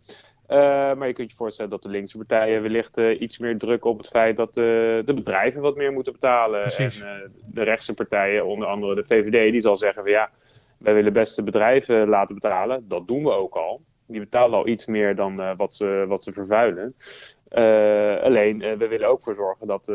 Uh, 0.49 0.57
maar 0.93 1.07
je 1.07 1.13
kunt 1.13 1.29
je 1.31 1.37
voorstellen 1.37 1.71
dat 1.71 1.81
de 1.81 1.89
linkse 1.89 2.17
partijen 2.17 2.61
wellicht 2.61 2.97
uh, 2.97 3.21
iets 3.21 3.37
meer 3.37 3.57
drukken 3.57 3.89
op 3.89 3.97
het 3.97 4.07
feit 4.07 4.37
dat 4.37 4.57
uh, 4.57 4.63
de 5.05 5.13
bedrijven 5.15 5.61
wat 5.61 5.75
meer 5.75 5.91
moeten 5.91 6.13
betalen. 6.13 6.59
Precies. 6.59 7.01
En 7.01 7.33
de 7.45 7.63
rechtse 7.63 7.93
partijen, 7.93 8.45
onder 8.45 8.67
andere 8.67 8.95
de 8.95 9.03
VVD, 9.03 9.51
die 9.51 9.61
zal 9.61 9.77
zeggen 9.77 10.03
van 10.03 10.11
ja, 10.11 10.29
wij 10.79 10.93
willen 10.93 11.13
best 11.13 11.35
de 11.35 11.43
bedrijven 11.43 12.07
laten 12.07 12.35
betalen. 12.35 12.85
Dat 12.87 13.07
doen 13.07 13.23
we 13.23 13.31
ook 13.31 13.55
al. 13.55 13.81
Die 14.09 14.19
betalen 14.19 14.57
al 14.57 14.67
iets 14.67 14.85
meer 14.85 15.15
dan 15.15 15.55
wat, 15.57 15.75
ze, 15.75 16.05
wat 16.07 16.23
ze 16.23 16.33
vervuilen. 16.33 16.95
Uh, 17.51 18.21
alleen, 18.23 18.61
uh, 18.61 18.73
we 18.77 18.87
willen 18.87 19.07
ook 19.07 19.23
voor 19.23 19.35
zorgen 19.35 19.67
dat 19.67 19.85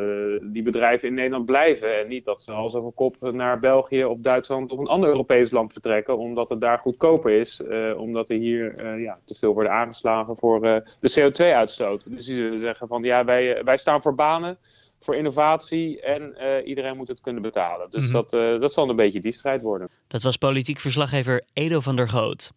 die 0.53 0.63
bedrijven 0.63 1.09
in 1.09 1.15
Nederland 1.15 1.47
blijven. 1.47 1.99
En 2.01 2.09
niet 2.09 2.25
dat 2.25 2.43
ze 2.43 2.53
als 2.53 2.75
over 2.75 2.93
kop 2.93 3.17
naar 3.33 3.61
België 3.61 4.05
of 4.05 4.19
Duitsland 4.19 4.73
of 4.73 4.79
een 4.79 4.87
ander 4.87 5.09
Europees 5.09 5.51
land 5.51 5.73
vertrekken. 5.73 6.19
Omdat 6.19 6.49
het 6.49 6.61
daar 6.61 6.79
goedkoper 6.79 7.31
is. 7.31 7.63
omdat 7.97 8.31
er 8.31 8.37
hier 8.37 8.99
ja, 9.01 9.19
te 9.25 9.35
veel 9.35 9.55
worden 9.55 9.73
aangeslagen 9.73 10.37
voor 10.37 10.61
de 11.01 11.21
CO2-uitstoot. 11.21 12.05
Dus 12.11 12.27
die 12.27 12.35
zullen 12.35 12.61
zeggen 12.61 12.89
van 12.89 13.03
ja, 13.03 13.25
wij, 13.25 13.65
wij 13.65 13.77
staan 13.77 14.03
voor 14.03 14.15
banen, 14.15 14.59
voor 14.99 15.17
innovatie 15.17 16.01
en 16.01 16.37
iedereen 16.65 16.97
moet 16.97 17.09
het 17.09 17.21
kunnen 17.21 17.43
betalen. 17.43 17.91
Dus 17.91 18.07
mm 18.07 18.13
-hmm. 18.13 18.25
dat, 18.29 18.61
dat 18.61 18.73
zal 18.73 18.89
een 18.89 18.97
beetje 18.97 19.21
die 19.21 19.33
strijd 19.33 19.63
worden. 19.63 19.89
Dat 20.09 20.23
was 20.23 20.37
politiek 20.37 20.79
verslaggever 20.79 21.45
Edo 21.53 21.81
van 21.81 21.97
der 21.97 22.09
Goot. 22.09 22.53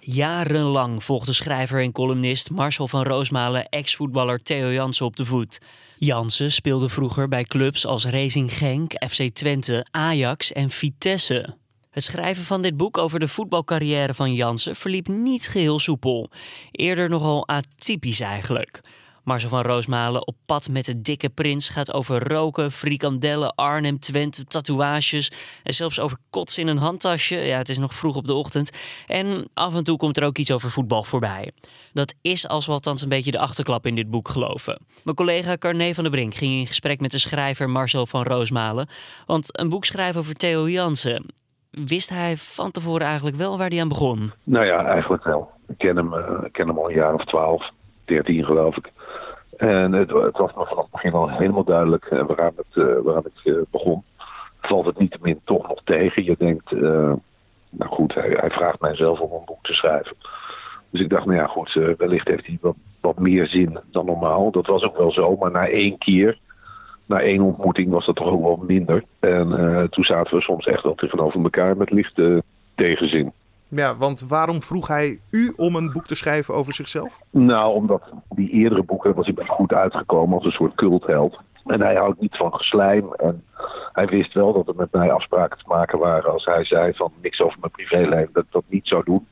Jarenlang 0.00 1.04
volgde 1.04 1.32
schrijver 1.32 1.82
en 1.82 1.92
columnist 1.92 2.50
Marcel 2.50 2.88
van 2.88 3.02
Roosmalen 3.02 3.68
ex-voetballer 3.68 4.42
Theo 4.42 4.72
Jansen 4.72 5.06
op 5.06 5.16
de 5.16 5.24
voet. 5.24 5.58
Jansen 5.98 6.52
speelde 6.52 6.88
vroeger 6.88 7.28
bij 7.28 7.44
clubs 7.44 7.86
als 7.86 8.04
Racing 8.04 8.52
Genk, 8.52 8.92
FC 9.08 9.22
Twente, 9.22 9.86
Ajax 9.90 10.52
en 10.52 10.70
Vitesse. 10.70 11.56
Het 11.90 12.02
schrijven 12.02 12.44
van 12.44 12.62
dit 12.62 12.76
boek 12.76 12.98
over 12.98 13.20
de 13.20 13.28
voetbalcarrière 13.28 14.14
van 14.14 14.34
Jansen 14.34 14.76
verliep 14.76 15.08
niet 15.08 15.48
geheel 15.48 15.78
soepel. 15.78 16.30
Eerder 16.70 17.08
nogal 17.08 17.48
atypisch 17.48 18.20
eigenlijk. 18.20 18.80
Marcel 19.24 19.48
van 19.48 19.62
Roosmalen 19.62 20.26
op 20.26 20.36
pad 20.46 20.68
met 20.68 20.84
de 20.84 21.00
dikke 21.00 21.28
prins 21.28 21.68
gaat 21.68 21.92
over 21.92 22.28
roken, 22.32 22.70
frikandellen, 22.70 23.54
Arnhem, 23.54 23.98
Twente, 23.98 24.44
tatoeages 24.44 25.32
en 25.62 25.72
zelfs 25.72 26.00
over 26.00 26.16
kots 26.30 26.58
in 26.58 26.66
een 26.66 26.78
handtasje. 26.78 27.36
Ja, 27.36 27.58
het 27.58 27.68
is 27.68 27.78
nog 27.78 27.94
vroeg 27.94 28.16
op 28.16 28.26
de 28.26 28.34
ochtend. 28.34 28.70
En 29.06 29.48
af 29.54 29.74
en 29.74 29.84
toe 29.84 29.96
komt 29.96 30.16
er 30.16 30.24
ook 30.24 30.38
iets 30.38 30.52
over 30.52 30.70
voetbal 30.70 31.04
voorbij. 31.04 31.50
Dat 31.92 32.14
is 32.22 32.48
als 32.48 32.66
we 32.66 32.72
althans 32.72 33.02
een 33.02 33.08
beetje 33.08 33.30
de 33.30 33.38
achterklap 33.38 33.86
in 33.86 33.94
dit 33.94 34.10
boek 34.10 34.28
geloven. 34.28 34.78
Mijn 35.04 35.16
collega 35.16 35.56
Carne 35.56 35.94
van 35.94 36.04
der 36.04 36.12
Brink 36.12 36.34
ging 36.34 36.58
in 36.58 36.66
gesprek 36.66 37.00
met 37.00 37.10
de 37.10 37.18
schrijver 37.18 37.70
Marcel 37.70 38.06
van 38.06 38.22
Roosmalen. 38.22 38.88
Want 39.26 39.58
een 39.58 39.68
boek 39.68 39.84
schrijven 39.84 40.20
over 40.20 40.34
Theo 40.34 40.68
Jansen. 40.68 41.26
Wist 41.70 42.08
hij 42.10 42.36
van 42.36 42.70
tevoren 42.70 43.06
eigenlijk 43.06 43.36
wel 43.36 43.58
waar 43.58 43.68
hij 43.68 43.80
aan 43.80 43.88
begon? 43.88 44.32
Nou 44.44 44.66
ja, 44.66 44.84
eigenlijk 44.84 45.24
wel. 45.24 45.50
Ik 45.68 45.78
ken 45.78 45.96
hem, 45.96 46.14
ik 46.44 46.52
ken 46.52 46.66
hem 46.68 46.78
al 46.78 46.88
een 46.88 46.94
jaar 46.94 47.14
of 47.14 47.24
twaalf, 47.24 47.70
dertien 48.04 48.44
geloof 48.44 48.76
ik. 48.76 48.90
En 49.60 49.92
het, 49.92 50.10
het, 50.10 50.36
was 50.36 50.54
me 50.54 50.66
vanaf 50.66 50.82
het 50.82 50.90
begin 50.90 51.12
al 51.12 51.30
helemaal 51.30 51.64
duidelijk 51.64 52.10
uh, 52.10 52.26
waaraan 52.26 52.52
het, 52.56 53.02
waaraan 53.04 53.24
het 53.24 53.44
uh, 53.44 53.60
begon. 53.70 54.02
Valt 54.60 54.86
het 54.86 54.98
niet 54.98 55.20
min 55.20 55.40
toch 55.44 55.68
nog 55.68 55.80
tegen. 55.84 56.24
Je 56.24 56.34
denkt, 56.38 56.70
nou 57.70 57.90
goed, 57.90 58.14
hij, 58.14 58.50
vraagt 58.50 58.80
mij 58.80 58.96
zelf 58.96 59.20
om 59.20 59.32
een 59.32 59.44
boek 59.44 59.62
te 59.62 59.72
schrijven. 59.72 60.16
Dus 60.90 61.00
ik 61.00 61.08
dacht, 61.08 61.26
nou 61.26 61.38
ja 61.38 61.46
goed, 61.46 61.72
wellicht 61.96 62.28
heeft 62.28 62.46
hij 62.46 62.58
wat, 62.60 62.76
wat, 63.00 63.18
meer 63.18 63.46
zin 63.46 63.78
dan 63.90 64.06
normaal. 64.06 64.50
Dat 64.50 64.66
was 64.66 64.82
ook 64.82 64.96
wel 64.96 65.12
zo, 65.12 65.36
maar 65.36 65.50
na 65.50 65.68
één 65.68 65.98
keer, 65.98 66.38
na 67.06 67.20
één 67.20 67.40
ontmoeting 67.40 67.90
was 67.90 68.06
dat 68.06 68.16
toch 68.16 68.28
ook 68.28 68.42
wel 68.42 68.64
minder. 68.66 69.04
En 69.18 69.88
toen 69.90 70.04
zaten 70.04 70.36
we 70.36 70.42
soms 70.42 70.66
echt 70.66 70.82
wel 70.82 70.94
tegenover 70.94 71.42
elkaar 71.42 71.76
met 71.76 71.90
lichte 71.90 72.42
tegenzin. 72.74 73.32
Ja, 73.70 73.96
want 73.96 74.20
waarom 74.28 74.62
vroeg 74.62 74.88
hij 74.88 75.20
u 75.30 75.52
om 75.56 75.76
een 75.76 75.92
boek 75.92 76.06
te 76.06 76.14
schrijven 76.14 76.54
over 76.54 76.72
zichzelf? 76.74 77.18
Nou, 77.30 77.74
omdat 77.74 78.02
die 78.28 78.50
eerdere 78.50 78.82
boeken 78.82 79.14
was 79.14 79.30
hij 79.34 79.46
goed 79.46 79.72
uitgekomen 79.72 80.36
als 80.36 80.44
een 80.44 80.52
soort 80.52 80.74
cultheld. 80.74 81.40
En 81.64 81.80
hij 81.80 81.94
houdt 81.94 82.20
niet 82.20 82.36
van 82.36 82.54
geslijm. 82.54 83.12
En 83.12 83.44
hij 83.92 84.06
wist 84.06 84.34
wel 84.34 84.52
dat 84.52 84.68
er 84.68 84.74
met 84.76 84.92
mij 84.92 85.12
afspraken 85.12 85.58
te 85.58 85.64
maken 85.66 85.98
waren 85.98 86.32
als 86.32 86.44
hij 86.44 86.64
zei 86.64 86.92
van 86.94 87.12
niks 87.22 87.40
over 87.40 87.58
mijn 87.60 87.72
privéleven, 87.72 88.30
dat 88.32 88.44
ik 88.44 88.52
dat 88.52 88.64
niet 88.68 88.88
zou 88.88 89.04
doen. 89.04 89.26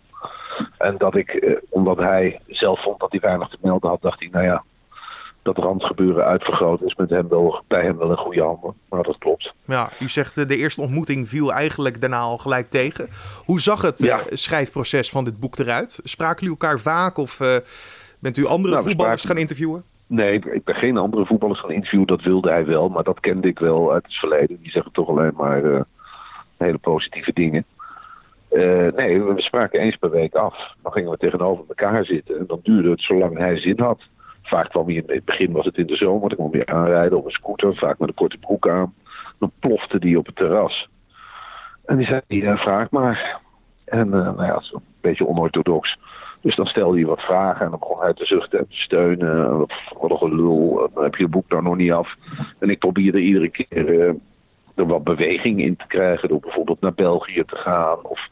En 0.79 0.95
dat 0.99 1.15
ik, 1.15 1.29
eh, 1.29 1.57
omdat 1.69 1.97
hij 1.97 2.41
zelf 2.47 2.83
vond 2.83 3.01
dat 3.01 3.11
hij 3.11 3.21
weinig 3.21 3.49
te 3.49 3.59
melden 3.61 3.91
had, 3.91 4.03
dacht 4.03 4.21
hij, 4.21 4.29
nou 4.33 4.45
ja, 4.45 4.65
dat 5.55 5.65
randgebeuren 5.65 6.25
uitvergroot 6.25 6.83
is 6.83 6.95
met 6.95 7.11
hem 7.11 7.29
wel, 7.29 7.63
bij 7.67 7.83
hem 7.83 7.99
wel 7.99 8.11
een 8.11 8.17
goede 8.17 8.43
handen. 8.43 8.75
Maar 8.89 9.03
dat 9.03 9.19
klopt. 9.19 9.55
Ja, 9.65 9.91
u 10.01 10.09
zegt 10.09 10.49
de 10.49 10.57
eerste 10.57 10.81
ontmoeting 10.81 11.29
viel 11.29 11.53
eigenlijk 11.53 12.01
daarna 12.01 12.21
al 12.21 12.39
gelijk 12.39 12.71
tegen. 12.71 13.09
Hoe 13.45 13.61
zag 13.61 13.83
het 13.83 13.99
ja. 13.99 14.21
schrijfproces 14.25 15.11
van 15.11 15.25
dit 15.25 15.41
boek 15.41 15.59
eruit? 15.59 16.01
Spraken 16.05 16.41
jullie 16.41 16.59
elkaar 16.61 16.81
vaak 16.81 17.19
of 17.19 17.41
uh, 17.41 17.57
bent 18.19 18.37
u 18.37 18.47
andere 18.47 18.75
nou, 18.75 18.87
voetballers 18.87 19.23
spraken... 19.23 19.29
gaan 19.29 19.49
interviewen? 19.49 19.83
Nee, 20.07 20.41
ik 20.53 20.65
ben 20.65 20.75
geen 20.75 20.97
andere 20.97 21.27
voetballers 21.27 21.61
gaan 21.61 21.71
interviewen. 21.71 22.07
Dat 22.07 22.23
wilde 22.23 22.51
hij 22.51 22.67
wel, 22.67 22.89
maar 22.89 23.05
dat 23.05 23.21
kende 23.21 23.49
ik 23.49 23.59
wel 23.59 23.93
uit 23.93 24.05
het 24.05 24.15
verleden. 24.15 24.59
Die 24.63 24.71
zeggen 24.71 24.93
toch 24.93 25.09
alleen 25.09 25.35
maar 25.37 25.65
uh, 25.65 25.81
hele 26.57 26.79
positieve 26.79 27.33
dingen. 27.33 27.65
Uh, 28.51 28.93
nee, 28.97 29.23
we 29.23 29.41
spraken 29.41 29.81
eens 29.81 29.97
per 29.97 30.11
week 30.11 30.35
af. 30.35 30.75
Dan 30.83 30.93
gingen 30.93 31.11
we 31.11 31.17
tegenover 31.17 31.65
elkaar 31.69 32.05
zitten. 32.05 32.39
En 32.39 32.45
dan 32.47 32.61
duurde 32.63 32.91
het 32.91 33.01
zolang 33.01 33.39
hij 33.39 33.61
zin 33.61 33.81
had. 33.81 34.01
Vaak 34.49 34.69
kwam 34.69 34.87
hij 34.87 34.95
in, 34.95 35.03
het 35.07 35.25
begin 35.25 35.53
was 35.53 35.65
het 35.65 35.77
in 35.77 35.87
de 35.87 35.97
zomer, 35.97 36.29
dan 36.29 36.39
kwam 36.39 36.53
hij 36.53 36.67
aanrijden 36.67 37.19
op 37.19 37.25
een 37.25 37.31
scooter, 37.31 37.77
vaak 37.77 37.99
met 37.99 38.09
een 38.09 38.15
korte 38.15 38.39
broek 38.39 38.69
aan. 38.69 38.95
Dan 39.39 39.53
plofte 39.59 39.99
die 39.99 40.19
op 40.19 40.27
het 40.27 40.37
terras. 40.37 40.89
En 41.85 41.97
die 41.97 42.07
zei, 42.07 42.21
ja, 42.27 42.57
vraag 42.57 42.91
maar. 42.91 43.41
En 43.85 44.07
uh, 44.07 44.13
nou 44.13 44.45
ja, 44.45 44.55
een 44.55 44.83
beetje 45.01 45.27
onorthodox. 45.27 45.99
Dus 46.41 46.57
dan 46.57 46.67
stelde 46.67 46.97
hij 46.97 47.07
wat 47.07 47.21
vragen 47.21 47.65
en 47.65 47.71
dan 47.71 47.79
begon 47.79 48.01
hij 48.01 48.15
te 48.15 48.25
zuchten 48.25 48.59
en 48.59 48.69
te 48.69 48.77
steunen. 48.77 49.59
Wat 49.99 50.11
een 50.11 50.17
gelul, 50.17 50.91
dan 50.95 51.05
heb 51.05 51.15
je 51.15 51.23
het 51.23 51.33
boek 51.33 51.49
nou 51.49 51.63
nog 51.63 51.77
niet 51.77 51.93
af. 51.93 52.15
En 52.59 52.71
ik 52.71 52.79
probeerde 52.79 53.21
iedere 53.21 53.49
keer 53.49 53.89
uh, 53.89 54.13
er 54.75 54.87
wat 54.87 55.05
beweging 55.05 55.61
in 55.61 55.77
te 55.77 55.87
krijgen 55.87 56.29
door 56.29 56.41
bijvoorbeeld 56.41 56.81
naar 56.81 56.95
België 56.95 57.43
te 57.47 57.57
gaan. 57.57 58.03
Of 58.03 58.29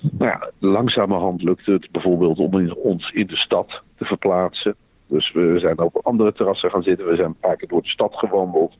nou 0.00 0.30
ja, 0.30 0.50
langzamerhand 0.58 1.42
lukte 1.42 1.72
het 1.72 1.90
bijvoorbeeld 1.90 2.38
om 2.38 2.70
ons 2.70 3.10
in 3.10 3.26
de 3.26 3.36
stad 3.36 3.82
te 3.96 4.04
verplaatsen. 4.04 4.74
Dus 5.12 5.32
we 5.32 5.58
zijn 5.58 5.78
op 5.78 6.00
andere 6.02 6.32
terrassen 6.32 6.70
gaan 6.70 6.82
zitten. 6.82 7.06
We 7.06 7.16
zijn 7.16 7.28
een 7.28 7.40
paar 7.40 7.56
keer 7.56 7.68
door 7.68 7.82
de 7.82 7.88
stad 7.88 8.14
gewandeld. 8.14 8.76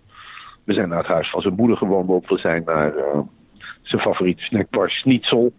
We 0.64 0.72
zijn 0.72 0.88
naar 0.88 0.98
het 0.98 1.06
huis 1.06 1.30
van 1.30 1.40
zijn 1.40 1.54
moeder 1.54 1.76
gewandeld. 1.76 2.28
We 2.28 2.38
zijn 2.38 2.62
naar 2.64 2.96
uh, 2.96 3.18
zijn 3.82 4.02
favoriete 4.02 4.42
snackbar 4.42 4.90
Schnitzel 4.90 5.52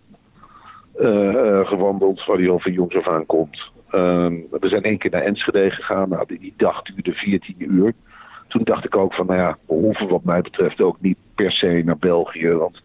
uh, 1.00 1.68
gewandeld, 1.68 2.26
waar 2.26 2.38
hij 2.38 2.50
al 2.50 2.60
van 2.60 2.72
jongs 2.72 2.96
af 2.96 3.08
aan 3.08 3.26
komt. 3.26 3.72
Ehm, 3.90 4.34
we 4.52 4.68
zijn 4.68 4.84
één 4.84 4.98
keer 4.98 5.12
naar 5.12 5.22
Enschede 5.22 5.72
gegaan. 5.72 6.10
Nou, 6.10 6.26
die, 6.28 6.40
die 6.40 6.54
dag 6.58 6.82
duurde 6.82 7.14
14 7.14 7.56
uur. 7.58 7.94
Toen 8.48 8.64
dacht 8.64 8.86
ik 8.86 8.96
ook 8.96 9.14
van, 9.14 9.26
nou 9.26 9.40
ja, 9.40 9.58
we 9.68 9.74
hoeven 9.74 10.08
wat 10.08 10.24
mij 10.24 10.42
betreft 10.42 10.82
ook 10.82 10.98
niet 11.02 11.18
per 11.36 11.52
se 11.52 11.82
naar 11.86 11.98
België. 11.98 12.50
Want 12.50 12.82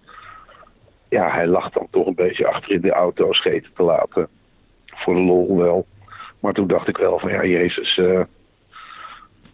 ja, 1.08 1.30
hij 1.30 1.46
lag 1.46 1.70
dan 1.70 1.86
toch 1.90 2.06
een 2.06 2.14
beetje 2.14 2.46
achter 2.46 2.70
in 2.70 2.80
de 2.80 2.92
auto 2.92 3.32
scheten 3.32 3.70
te 3.74 3.82
laten. 3.82 4.28
Voor 4.86 5.14
de 5.14 5.20
lol 5.20 5.56
wel. 5.56 5.86
Maar 6.40 6.52
toen 6.52 6.66
dacht 6.66 6.88
ik 6.88 6.96
wel 6.96 7.18
van 7.18 7.30
ja, 7.30 7.44
Jezus, 7.44 7.96
uh, 7.96 8.20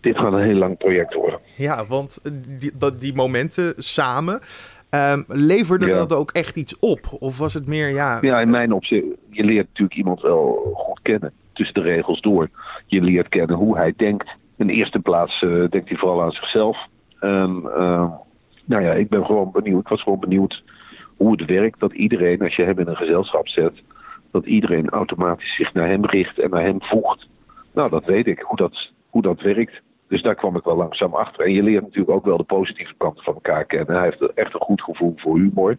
dit 0.01 0.19
gaat 0.19 0.33
een 0.33 0.43
heel 0.43 0.55
lang 0.55 0.77
project 0.77 1.15
worden. 1.15 1.41
Ja, 1.57 1.87
want 1.87 2.21
die, 2.59 2.73
dat, 2.79 3.01
die 3.01 3.15
momenten 3.15 3.75
samen, 3.77 4.41
um, 4.91 5.25
leverde 5.27 5.87
ja. 5.87 5.95
dat 5.95 6.13
ook 6.13 6.31
echt 6.31 6.57
iets 6.57 6.79
op? 6.79 7.17
Of 7.19 7.39
was 7.39 7.55
het 7.55 7.67
meer, 7.67 7.89
ja... 7.89 8.19
Ja, 8.21 8.41
in 8.41 8.51
mijn 8.51 8.73
opzicht, 8.73 9.05
je 9.31 9.45
leert 9.45 9.67
natuurlijk 9.67 9.97
iemand 9.97 10.21
wel 10.21 10.73
goed 10.75 10.99
kennen. 11.03 11.33
Tussen 11.53 11.75
de 11.75 11.81
regels 11.81 12.21
door. 12.21 12.49
Je 12.87 13.01
leert 13.01 13.29
kennen 13.29 13.57
hoe 13.57 13.77
hij 13.77 13.95
denkt. 13.97 14.29
In 14.57 14.67
de 14.67 14.73
eerste 14.73 14.99
plaats 14.99 15.43
uh, 15.43 15.69
denkt 15.71 15.89
hij 15.89 15.99
vooral 15.99 16.23
aan 16.23 16.33
zichzelf. 16.33 16.79
En 17.21 17.63
uh, 17.65 18.11
nou 18.65 18.83
ja, 18.83 18.93
ik 18.93 19.09
ben 19.09 19.25
gewoon 19.25 19.51
benieuwd. 19.53 19.81
Ik 19.81 19.89
was 19.89 20.03
gewoon 20.03 20.21
benieuwd 20.21 20.63
hoe 21.17 21.31
het 21.31 21.45
werkt. 21.45 21.81
Dat 21.81 21.93
iedereen, 21.93 22.41
als 22.41 22.57
je 22.57 22.63
hem 22.63 22.79
in 22.79 22.87
een 22.87 22.97
gezelschap 22.97 23.49
zet 23.49 23.83
dat 24.35 24.47
iedereen 24.47 24.89
automatisch 24.89 25.55
zich 25.57 25.73
naar 25.75 25.89
hem 25.89 26.05
richt 26.05 26.39
en 26.39 26.51
naar 26.51 26.63
hem 26.63 26.83
voegt. 26.83 27.29
Nou, 27.73 27.91
dat 27.91 28.05
weet 28.05 28.27
ik, 28.27 28.41
hoe 28.41 28.57
dat, 28.57 28.91
hoe 29.11 29.23
dat 29.23 29.41
werkt. 29.41 29.83
Dus 30.09 30.23
daar 30.23 30.35
kwam 30.35 30.57
ik 30.57 30.65
wel 30.65 30.77
langzaam 30.77 31.15
achter. 31.15 31.45
En 31.45 31.53
je 31.53 31.63
leert 31.63 31.83
natuurlijk 31.83 32.11
ook 32.11 32.25
wel 32.25 32.37
de 32.37 32.43
positieve 32.45 32.95
kanten 32.97 33.25
van 33.25 33.35
elkaar 33.35 33.65
kennen. 33.65 33.97
Hij 33.97 34.05
heeft 34.05 34.33
echt 34.35 34.55
een 34.55 34.61
goed 34.61 34.83
gevoel 34.83 35.15
voor 35.17 35.37
humor. 35.37 35.71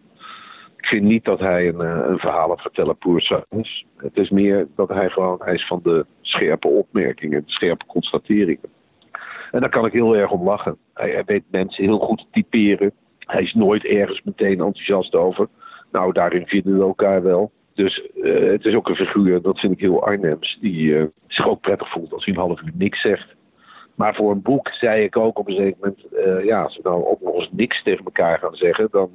Ik 0.76 0.86
vind 0.86 1.04
niet 1.04 1.24
dat 1.24 1.38
hij 1.38 1.68
een, 1.68 1.80
eh, 1.80 2.08
een 2.08 2.18
verhalenverteller 2.18 2.94
puur 2.94 3.46
is. 3.50 3.84
Het 3.96 4.16
is 4.16 4.30
meer 4.30 4.68
dat 4.76 4.88
hij 4.88 5.10
gewoon, 5.10 5.40
hij 5.44 5.54
is 5.54 5.66
van 5.66 5.80
de 5.82 6.06
scherpe 6.20 6.68
opmerkingen, 6.68 7.44
de 7.46 7.52
scherpe 7.52 7.86
constateringen. 7.86 8.70
En 9.50 9.60
daar 9.60 9.70
kan 9.70 9.86
ik 9.86 9.92
heel 9.92 10.16
erg 10.16 10.30
om 10.30 10.44
lachen. 10.44 10.76
Hij, 10.94 11.10
hij 11.10 11.24
weet 11.24 11.44
mensen 11.50 11.84
heel 11.84 11.98
goed 11.98 12.26
typeren. 12.30 12.92
Hij 13.18 13.42
is 13.42 13.54
nooit 13.54 13.84
ergens 13.84 14.22
meteen 14.22 14.60
enthousiast 14.60 15.14
over. 15.14 15.48
Nou, 15.92 16.12
daarin 16.12 16.46
vinden 16.46 16.78
we 16.78 16.84
elkaar 16.84 17.22
wel. 17.22 17.50
Dus 17.76 18.08
uh, 18.14 18.50
het 18.50 18.64
is 18.64 18.74
ook 18.74 18.88
een 18.88 18.96
figuur, 18.96 19.42
dat 19.42 19.58
vind 19.58 19.72
ik 19.72 19.80
heel 19.80 20.04
Arnhems, 20.04 20.58
die 20.60 20.82
uh, 20.82 21.04
zich 21.26 21.48
ook 21.48 21.60
prettig 21.60 21.90
voelt 21.90 22.12
als 22.12 22.24
hij 22.24 22.34
een 22.34 22.40
half 22.40 22.62
uur 22.62 22.72
niks 22.74 23.00
zegt. 23.00 23.34
Maar 23.94 24.14
voor 24.14 24.30
een 24.30 24.42
boek 24.42 24.68
zei 24.68 25.04
ik 25.04 25.16
ook 25.16 25.38
op 25.38 25.48
een 25.48 25.54
zeker 25.54 25.76
moment, 25.80 26.06
uh, 26.12 26.44
ja, 26.44 26.62
als 26.62 26.76
we 26.76 26.88
nou 26.88 27.06
ook 27.06 27.20
nog 27.20 27.34
eens 27.34 27.50
niks 27.52 27.82
tegen 27.82 28.04
elkaar 28.04 28.38
gaan 28.38 28.54
zeggen, 28.54 28.88
dan 28.90 29.10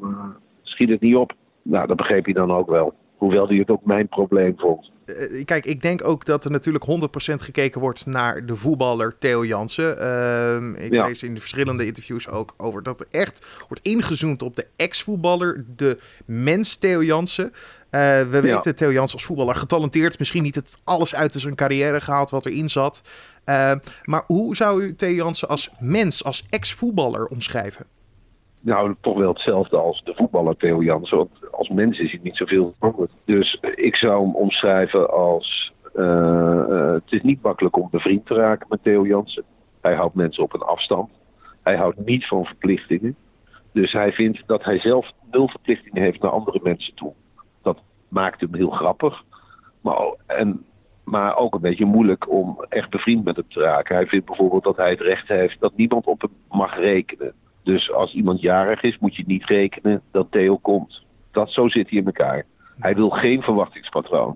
schiet 0.62 0.90
het 0.90 1.02
niet 1.02 1.16
op. 1.16 1.34
Nou, 1.62 1.88
dat 1.88 1.98
begreep 1.98 2.26
hij 2.26 2.34
dan 2.34 2.52
ook 2.52 2.70
wel. 2.70 2.94
Hoewel 3.16 3.48
hij 3.48 3.58
het 3.58 3.70
ook 3.70 3.86
mijn 3.86 4.08
probleem 4.08 4.54
vond. 4.58 4.92
Kijk, 5.46 5.66
ik 5.66 5.82
denk 5.82 6.08
ook 6.08 6.26
dat 6.26 6.46
er 6.46 6.52
natuurlijk 6.52 6.86
100% 6.86 7.34
gekeken 7.36 7.82
wordt 7.82 8.06
naar 8.06 8.46
de 8.46 8.56
voetballer 8.56 9.18
Theo 9.18 9.46
Jansen. 9.46 9.98
Uh, 9.98 10.86
ik 10.86 10.94
ja. 10.94 11.06
lees 11.06 11.24
in 11.24 11.34
de 11.34 11.40
verschillende 11.40 11.86
interviews 11.86 12.30
ook 12.30 12.54
over 12.58 12.84
dat 12.84 13.00
er 13.00 13.06
echt 13.10 13.66
wordt 13.68 13.84
ingezoomd 13.84 14.42
op 14.42 14.56
de 14.56 14.68
ex-voetballer, 14.76 15.66
de 15.76 16.00
mens 16.26 16.78
Theo 16.78 17.04
Jansen. 17.04 17.52
Uh, 17.92 18.22
we 18.22 18.42
weten. 18.42 18.76
Theo 18.76 18.92
Jansen 18.92 19.18
als 19.18 19.26
voetballer 19.26 19.56
getalenteerd. 19.56 20.20
Misschien 20.20 20.44
niet 20.44 20.56
het 20.56 20.82
alles 20.84 21.16
uit 21.16 21.34
zijn 21.34 21.56
carrière 21.56 22.02
gehaald 22.02 22.30
wat 22.30 22.46
erin 22.46 22.70
zat. 22.70 23.02
Uh, 23.46 23.74
maar 24.04 24.24
hoe 24.28 24.56
zou 24.56 24.84
u 24.84 24.96
Theo 24.96 25.14
Jansen 25.14 25.48
als 25.48 25.72
mens, 25.80 26.24
als 26.24 26.46
ex-voetballer 26.50 27.28
omschrijven? 27.28 27.86
Nou, 28.62 28.96
toch 29.02 29.18
wel 29.18 29.30
hetzelfde 29.30 29.78
als 29.78 30.04
de 30.04 30.14
voetballer 30.16 30.58
Theo 30.58 30.84
Jansen. 30.84 31.18
Want 31.18 31.52
als 31.52 31.70
mens 31.70 32.00
is 32.00 32.12
hij 32.12 32.20
niet 32.24 32.38
zoveel 32.38 32.76
veranderd. 32.80 33.12
Dus 33.26 33.60
ik 33.76 33.96
zou 33.96 34.24
hem 34.24 34.36
omschrijven 34.36 35.10
als... 35.10 35.74
Uh, 35.96 36.94
het 36.94 37.12
is 37.12 37.22
niet 37.22 37.42
makkelijk 37.42 37.78
om 37.78 37.88
bevriend 37.92 38.26
te 38.26 38.34
raken 38.34 38.68
met 38.70 38.84
Theo 38.84 39.06
Jansen. 39.06 39.44
Hij 39.82 39.96
houdt 39.96 40.16
mensen 40.16 40.44
op 40.44 40.54
een 40.54 40.62
afstand. 40.62 41.10
Hij 41.64 41.76
houdt 41.76 42.06
niet 42.06 42.28
van 42.28 42.46
verplichtingen. 42.46 43.16
Dus 43.74 43.92
hij 43.92 44.12
vindt 44.12 44.44
dat 44.46 44.64
hij 44.64 44.80
zelf 44.80 45.12
nul 45.32 45.48
verplichtingen 45.48 46.04
heeft 46.04 46.22
naar 46.22 46.32
andere 46.32 46.60
mensen 46.64 46.96
toe 46.96 47.14
maakt 48.12 48.42
hem 48.42 48.56
heel 48.56 48.70
grappig. 48.70 49.24
Maar, 49.82 50.16
en, 50.26 50.66
maar 51.04 51.38
ook 51.38 51.54
een 51.54 51.62
beetje 51.62 51.86
moeilijk 51.86 52.30
om 52.30 52.66
echt 52.70 52.90
bevriend 52.90 53.24
met 53.24 53.36
hem 53.36 53.46
te 53.48 53.60
raken. 53.60 53.96
Hij 53.96 54.08
vindt 54.08 54.26
bijvoorbeeld 54.26 54.64
dat 54.64 54.78
hij 54.78 54.90
het 54.90 55.00
recht 55.00 55.28
heeft 55.28 55.60
dat 55.60 55.76
niemand 55.76 56.06
op 56.06 56.22
hem 56.22 56.32
mag 56.50 56.78
rekenen. 56.78 57.34
Dus 57.64 57.92
als 57.92 58.14
iemand 58.14 58.42
jarig 58.42 58.82
is, 58.82 58.98
moet 59.00 59.16
je 59.16 59.24
niet 59.28 59.46
rekenen 59.46 60.02
dat 60.12 60.28
Theo 60.30 60.58
komt. 60.58 61.06
Dat, 61.32 61.52
zo 61.52 61.68
zit 61.68 61.90
hij 61.90 62.00
in 62.00 62.06
elkaar. 62.06 62.46
Hij 62.80 62.96
wil 62.96 63.10
geen 63.10 63.42
verwachtingspatroon. 63.42 64.36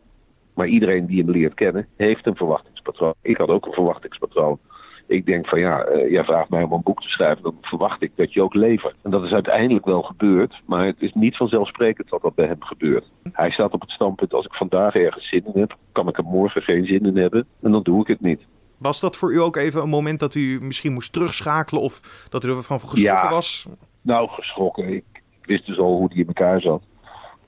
Maar 0.54 0.68
iedereen 0.68 1.06
die 1.06 1.24
hem 1.24 1.32
leert 1.32 1.54
kennen, 1.54 1.88
heeft 1.98 2.26
een 2.26 2.36
verwachtingspatroon. 2.36 3.14
Ik 3.22 3.38
had 3.38 3.50
ook 3.50 3.66
een 3.66 3.74
verwachtingspatroon. 3.74 4.60
Ik 5.08 5.26
denk 5.26 5.48
van 5.48 5.60
ja, 5.60 5.90
uh, 5.90 6.12
jij 6.12 6.24
vraagt 6.24 6.50
mij 6.50 6.64
om 6.64 6.72
een 6.72 6.82
boek 6.84 7.02
te 7.02 7.10
schrijven, 7.10 7.44
dan 7.44 7.58
verwacht 7.62 8.02
ik 8.02 8.12
dat 8.16 8.34
je 8.34 8.42
ook 8.42 8.54
levert. 8.54 8.96
En 9.02 9.12
dat 9.12 9.24
is 9.24 9.32
uiteindelijk 9.32 9.86
wel 9.86 10.02
gebeurd, 10.02 10.62
maar 10.66 10.86
het 10.86 11.02
is 11.02 11.14
niet 11.14 11.38
vanzelfsprekend 11.38 12.10
dat 12.10 12.22
dat 12.22 12.36
bij 12.36 12.46
hem 12.46 12.64
gebeurt. 12.64 13.12
Hij 13.32 13.52
staat 13.52 13.74
op 13.74 13.82
het 13.82 13.90
standpunt, 13.90 14.34
als 14.34 14.46
ik 14.46 14.54
vandaag 14.54 14.96
ergens 14.96 15.30
zin 15.30 15.46
in 15.54 15.60
heb, 15.60 15.78
kan 15.92 16.08
ik 16.08 16.18
er 16.18 16.24
morgen 16.24 16.62
geen 16.62 16.86
zin 16.86 17.06
in 17.06 17.18
hebben 17.18 17.48
en 17.62 17.72
dan 17.72 17.84
doe 17.84 18.02
ik 18.02 18.08
het 18.08 18.22
niet. 18.22 18.42
Was 18.78 19.00
dat 19.00 19.16
voor 19.16 19.34
u 19.34 19.40
ook 19.40 19.56
even 19.56 19.82
een 19.82 19.90
moment 19.90 20.20
dat 20.20 20.36
u 20.36 20.60
misschien 20.62 20.94
moest 20.94 21.14
terugschakelen 21.14 21.82
of 21.82 22.26
dat 22.30 22.44
u 22.44 22.50
ervan 22.50 22.80
geschrokken 22.80 23.30
ja, 23.30 23.30
was? 23.30 23.68
Nou, 24.02 24.30
geschrokken. 24.30 24.94
Ik, 24.94 25.04
wist 25.42 25.66
dus 25.66 25.80
al 25.80 25.98
hoe 25.98 26.10
die 26.10 26.20
in 26.20 26.28
elkaar 26.28 26.62
zat. 26.62 26.84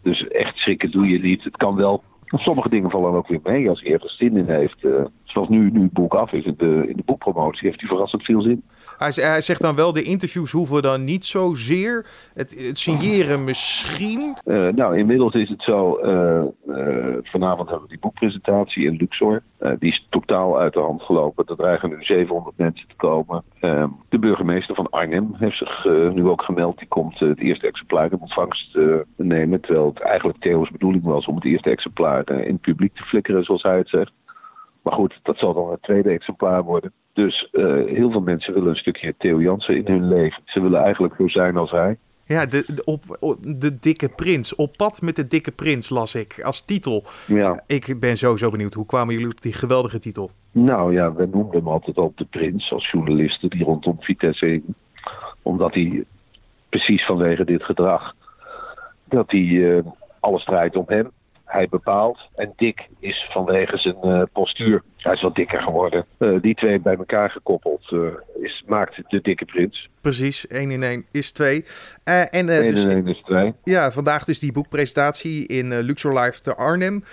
Dus 0.02 0.28
echt 0.28 0.58
schrikken 0.58 0.92
doe 0.92 1.08
je 1.08 1.20
niet. 1.20 1.44
Het 1.44 1.58
kan 1.58 1.76
wel 1.76 2.04
Sommige 2.36 2.70
dingen 2.70 2.90
vallen 2.90 3.14
ook 3.14 3.28
weer 3.28 3.40
mee 3.44 3.70
als 3.70 3.82
hij 3.82 3.92
ergens 3.92 4.18
zin 4.18 4.38
in 4.38 4.50
heeft. 4.50 4.84
Zoals 5.28 5.50
nu, 5.50 5.72
nu 5.72 5.82
het 5.82 5.94
boek 5.94 6.14
af 6.14 6.32
is, 6.32 6.46
in 6.46 6.54
de, 6.58 6.86
in 6.88 6.96
de 6.96 7.04
boekpromotie, 7.06 7.68
heeft 7.68 7.80
hij 7.80 7.90
verrassend 7.90 8.24
veel 8.24 8.42
zin. 8.42 8.64
Hij, 8.98 9.12
hij 9.16 9.42
zegt 9.42 9.62
dan 9.62 9.76
wel, 9.76 9.94
de 9.94 10.04
interviews 10.04 10.52
hoeven 10.52 10.82
dan 10.82 11.04
niet 11.04 11.26
zozeer. 11.26 12.06
Het, 12.34 12.68
het 12.68 12.80
signeren 12.80 13.44
misschien. 13.44 14.38
Uh, 14.46 14.68
nou, 14.68 14.98
inmiddels 14.98 15.34
is 15.34 15.50
het 15.50 15.62
zo. 15.62 16.00
Uh, 16.04 16.44
vanavond 17.24 17.70
hebben 17.70 17.88
we 17.88 17.94
die 17.94 18.00
boekpresentatie 18.00 18.86
in 18.86 18.96
Luxor. 18.96 19.42
die 19.80 19.92
is 19.92 20.08
totaal 20.10 20.60
uit 20.60 20.74
de 20.74 20.80
hand 20.80 21.02
gelopen. 21.02 21.46
Er 21.48 21.56
dreigen 21.56 21.90
nu 21.90 22.04
700 22.04 22.58
mensen 22.58 22.88
te 22.88 22.96
komen. 22.96 23.44
Ehm, 23.60 23.90
de 24.10 24.20
burgemeester 24.20 24.76
van 24.76 24.90
Arnhem 24.90 25.36
heeft 25.38 25.58
zich 25.58 25.86
nu 26.14 26.28
ook 26.28 26.42
gemeld. 26.42 26.78
Die 26.78 26.88
komt 26.88 27.20
het 27.20 27.40
eerste 27.40 27.68
exemplaar 27.68 28.12
in 28.12 28.20
ontvangst 28.20 28.78
nemen. 29.16 29.62
Terwijl 29.62 29.88
het 29.88 30.00
eigenlijk 30.00 30.40
Theo's 30.40 30.72
bedoeling 30.72 31.04
was 31.04 31.26
om 31.26 31.36
het 31.36 31.46
eerste 31.46 31.70
exemplaar 31.70 32.30
in 32.30 32.54
het 32.54 32.62
publiek 32.62 32.96
te 32.96 33.04
flikkeren, 33.04 33.44
zoals 33.44 33.64
hij 33.64 33.78
het 33.78 33.90
zegt. 33.90 34.12
Maar 34.88 34.96
goed, 34.96 35.20
dat 35.24 35.38
zal 35.38 35.54
dan 35.54 35.72
het 35.72 35.82
tweede 35.82 36.10
exemplaar 36.10 36.64
worden. 36.64 36.92
Dus 37.14 37.50
uh, 37.52 37.86
heel 37.86 38.12
veel 38.12 38.22
mensen 38.22 38.54
willen 38.54 38.70
een 38.70 38.76
stukje 38.76 39.16
Theo 39.18 39.42
Jansen 39.42 39.76
in 39.76 39.86
hun 39.86 40.08
leven. 40.08 40.42
Ze 40.46 40.62
willen 40.62 40.82
eigenlijk 40.82 41.16
zo 41.18 41.28
zijn 41.28 41.58
als 41.58 41.72
hij. 41.72 41.98
Ja, 42.26 42.46
de, 42.46 42.64
de, 42.76 42.84
op, 42.86 43.38
de 43.42 43.80
dikke 43.80 44.10
prins. 44.10 44.56
Op 44.56 44.78
pad 44.78 45.02
met 45.02 45.16
de 45.16 45.28
dikke 45.28 45.52
prins 45.52 45.90
las 45.90 46.16
ik 46.16 46.42
als 46.42 46.62
titel. 46.62 47.04
Ja. 47.26 47.64
Ik 47.66 48.00
ben 48.00 48.18
sowieso 48.18 48.50
benieuwd. 48.50 48.74
Hoe 48.74 48.86
kwamen 48.86 49.14
jullie 49.14 49.30
op 49.30 49.42
die 49.42 49.54
geweldige 49.54 50.00
titel? 50.00 50.32
Nou 50.52 50.94
ja, 50.94 51.14
we 51.14 51.26
noemden 51.26 51.60
hem 51.60 51.68
altijd 51.68 51.98
al 51.98 52.14
de 52.16 52.26
prins 52.26 52.72
als 52.72 52.92
journalisten 52.92 53.50
die 53.50 53.64
rondom 53.64 53.98
Vitesse 54.00 54.46
hingen. 54.46 54.76
Omdat 55.42 55.74
hij 55.74 56.04
precies 56.70 57.06
vanwege 57.06 57.46
dit 57.46 57.64
gedrag, 57.64 58.16
dat 59.04 59.32
hij 59.32 59.42
uh, 59.42 59.80
alles 60.20 60.44
draait 60.44 60.76
om 60.76 60.86
hem 60.88 61.12
hij 61.48 61.68
bepaalt. 61.70 62.20
En 62.36 62.54
Dick 62.56 62.88
is 63.00 63.30
vanwege 63.32 63.78
zijn 63.78 63.98
uh, 64.04 64.22
postuur, 64.32 64.84
hij 64.98 65.14
is 65.14 65.22
wat 65.22 65.36
dikker 65.36 65.62
geworden. 65.62 66.06
Uh, 66.20 66.42
die 66.42 66.56
twee 66.56 66.80
bij 66.80 66.96
elkaar 66.96 67.30
gekoppeld 67.30 67.92
uh, 67.92 68.08
is, 68.42 68.64
maakt 68.68 69.02
de 69.08 69.22
dikke 69.22 69.46
prins. 69.46 69.90
Precies, 70.02 70.48
1 70.48 70.72
in 70.72 70.84
1 70.84 71.06
is 71.12 71.32
2. 71.32 71.66
en, 72.04 72.30
1 72.32 72.48
dus, 72.48 72.86
in 72.86 72.92
1 72.92 73.08
is 73.08 73.22
2. 73.26 73.54
Ja, 73.64 73.92
vandaag 73.92 74.24
dus 74.24 74.40
die 74.40 74.52
boekpresentatie 74.52 75.48
in 75.48 75.80
Luxor 75.80 76.20
Live 76.20 76.40
te 76.42 76.56
Arnhem. 76.56 77.04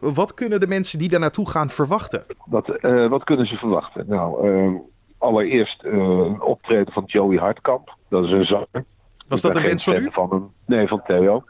wat 0.00 0.34
kunnen 0.34 0.60
de 0.60 0.66
mensen 0.66 0.98
die 0.98 1.08
daar 1.08 1.20
naartoe 1.20 1.48
gaan 1.48 1.70
verwachten? 1.70 2.24
Wat, 2.44 2.66
wat 3.08 3.24
kunnen 3.24 3.46
ze 3.46 3.56
verwachten? 3.56 4.04
Nou, 4.08 4.80
allereerst 5.18 5.84
een 5.84 6.40
optreden 6.40 6.92
van 6.92 7.04
Joey 7.06 7.36
Hartkamp. 7.36 7.96
Dat 8.08 8.24
is 8.24 8.30
een 8.30 8.44
zanger. 8.44 8.84
Was 9.28 9.40
dat 9.40 9.56
een 9.56 9.62
wens 9.62 9.84
van 9.84 9.94
u? 9.94 10.08
Van 10.10 10.30
hem. 10.30 10.52
Nee, 10.66 10.88
van 10.88 11.02
Theo. 11.06 11.44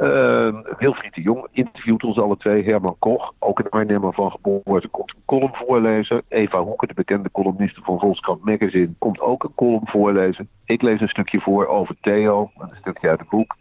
Uh, 0.00 0.60
Wilfried 0.78 1.14
de 1.14 1.20
Jong 1.20 1.46
interviewt 1.52 2.04
ons 2.04 2.18
alle 2.18 2.36
twee. 2.36 2.64
Herman 2.64 2.96
Koch, 2.98 3.32
ook 3.38 3.58
een 3.58 3.68
Arnhemmer 3.68 4.12
van 4.12 4.30
geboorte, 4.30 4.88
komt 4.88 5.10
een 5.14 5.22
column 5.24 5.54
voorlezen. 5.54 6.22
Eva 6.28 6.62
Hoeken, 6.62 6.88
de 6.88 6.94
bekende 6.94 7.30
columniste 7.30 7.80
van 7.82 7.98
Volkskrant 7.98 8.44
Magazine, 8.44 8.90
komt 8.98 9.20
ook 9.20 9.44
een 9.44 9.54
column 9.54 9.86
voorlezen. 9.88 10.48
Ik 10.64 10.82
lees 10.82 11.00
een 11.00 11.08
stukje 11.08 11.40
voor 11.40 11.66
over 11.66 11.96
Theo, 12.00 12.50
een 12.58 12.76
stukje 12.80 13.08
uit 13.08 13.20
het 13.20 13.28
boek. 13.28 13.56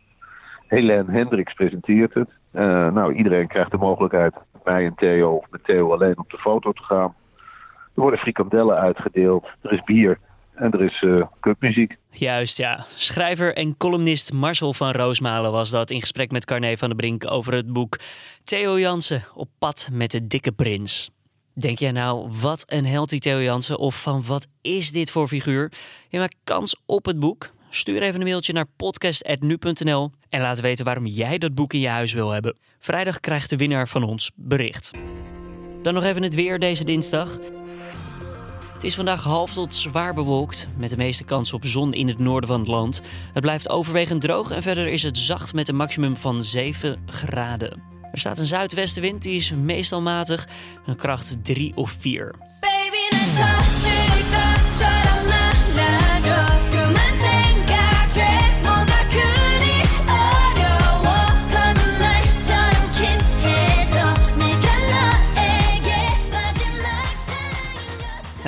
Helene 0.67 1.11
Hendricks 1.11 1.53
presenteert 1.53 2.13
het. 2.13 2.29
Uh, 2.53 2.91
nou, 2.91 3.13
iedereen 3.13 3.47
krijgt 3.47 3.71
de 3.71 3.77
mogelijkheid 3.77 4.33
mij 4.63 4.85
en 4.85 4.95
Theo 4.95 5.31
of 5.31 5.45
met 5.49 5.63
Theo 5.63 5.91
alleen 5.91 6.17
op 6.17 6.29
de 6.29 6.37
foto 6.37 6.71
te 6.71 6.83
gaan. 6.83 7.15
Er 7.95 8.01
worden 8.01 8.19
frikandellen 8.19 8.77
uitgedeeld, 8.77 9.47
er 9.61 9.73
is 9.73 9.83
bier. 9.83 10.19
En 10.59 10.71
er 10.71 10.81
is 10.81 11.01
uh. 11.01 11.87
Juist, 12.09 12.57
ja. 12.57 12.85
Schrijver 12.95 13.55
en 13.55 13.77
columnist 13.77 14.33
Marcel 14.33 14.73
van 14.73 14.91
Roosmalen 14.91 15.51
was 15.51 15.69
dat 15.69 15.91
in 15.91 15.99
gesprek 15.99 16.31
met 16.31 16.45
Carné 16.45 16.77
van 16.77 16.87
der 16.87 16.97
Brink 16.97 17.31
over 17.31 17.53
het 17.53 17.73
boek 17.73 17.99
Theo 18.43 18.79
Jansen 18.79 19.23
op 19.33 19.49
pad 19.59 19.89
met 19.91 20.11
de 20.11 20.27
dikke 20.27 20.51
prins. 20.51 21.11
Denk 21.53 21.79
jij 21.79 21.91
nou, 21.91 22.29
wat 22.41 22.63
een 22.67 22.85
held 22.85 23.09
die 23.09 23.19
Theo 23.19 23.41
Jansen 23.41 23.77
of 23.77 24.01
van 24.01 24.23
wat 24.25 24.47
is 24.61 24.91
dit 24.91 25.11
voor 25.11 25.27
figuur? 25.27 25.71
Je 26.09 26.17
maakt 26.17 26.35
kans 26.43 26.81
op 26.85 27.05
het 27.05 27.19
boek. 27.19 27.51
Stuur 27.69 28.01
even 28.01 28.19
een 28.19 28.27
mailtje 28.27 28.53
naar 28.53 28.65
podcast.nu.nl 28.75 30.11
en 30.29 30.41
laat 30.41 30.59
weten 30.59 30.85
waarom 30.85 31.05
jij 31.05 31.37
dat 31.37 31.55
boek 31.55 31.73
in 31.73 31.79
je 31.79 31.87
huis 31.87 32.13
wil 32.13 32.29
hebben. 32.29 32.57
Vrijdag 32.79 33.19
krijgt 33.19 33.49
de 33.49 33.57
winnaar 33.57 33.87
van 33.87 34.03
ons 34.03 34.31
bericht. 34.35 34.91
Dan 35.81 35.93
nog 35.93 36.03
even 36.03 36.23
het 36.23 36.35
weer 36.35 36.59
deze 36.59 36.83
dinsdag. 36.83 37.39
Het 38.79 38.87
is 38.87 38.95
vandaag 38.95 39.23
half 39.23 39.53
tot 39.53 39.75
zwaar 39.75 40.13
bewolkt, 40.13 40.67
met 40.77 40.89
de 40.89 40.97
meeste 40.97 41.23
kans 41.23 41.53
op 41.53 41.65
zon 41.65 41.93
in 41.93 42.07
het 42.07 42.17
noorden 42.17 42.49
van 42.49 42.59
het 42.59 42.67
land. 42.67 43.01
Het 43.33 43.41
blijft 43.41 43.69
overwegend 43.69 44.21
droog 44.21 44.51
en 44.51 44.61
verder 44.61 44.87
is 44.87 45.03
het 45.03 45.17
zacht 45.17 45.53
met 45.53 45.69
een 45.69 45.75
maximum 45.75 46.15
van 46.15 46.43
7 46.43 47.03
graden. 47.05 47.81
Er 48.11 48.19
staat 48.19 48.37
een 48.37 48.45
zuidwestenwind, 48.45 49.23
die 49.23 49.35
is 49.35 49.51
meestal 49.51 50.01
matig, 50.01 50.47
een 50.85 50.95
kracht 50.95 51.37
3 51.43 51.71
of 51.75 51.91
4. 51.99 52.35
Baby, 52.59 54.08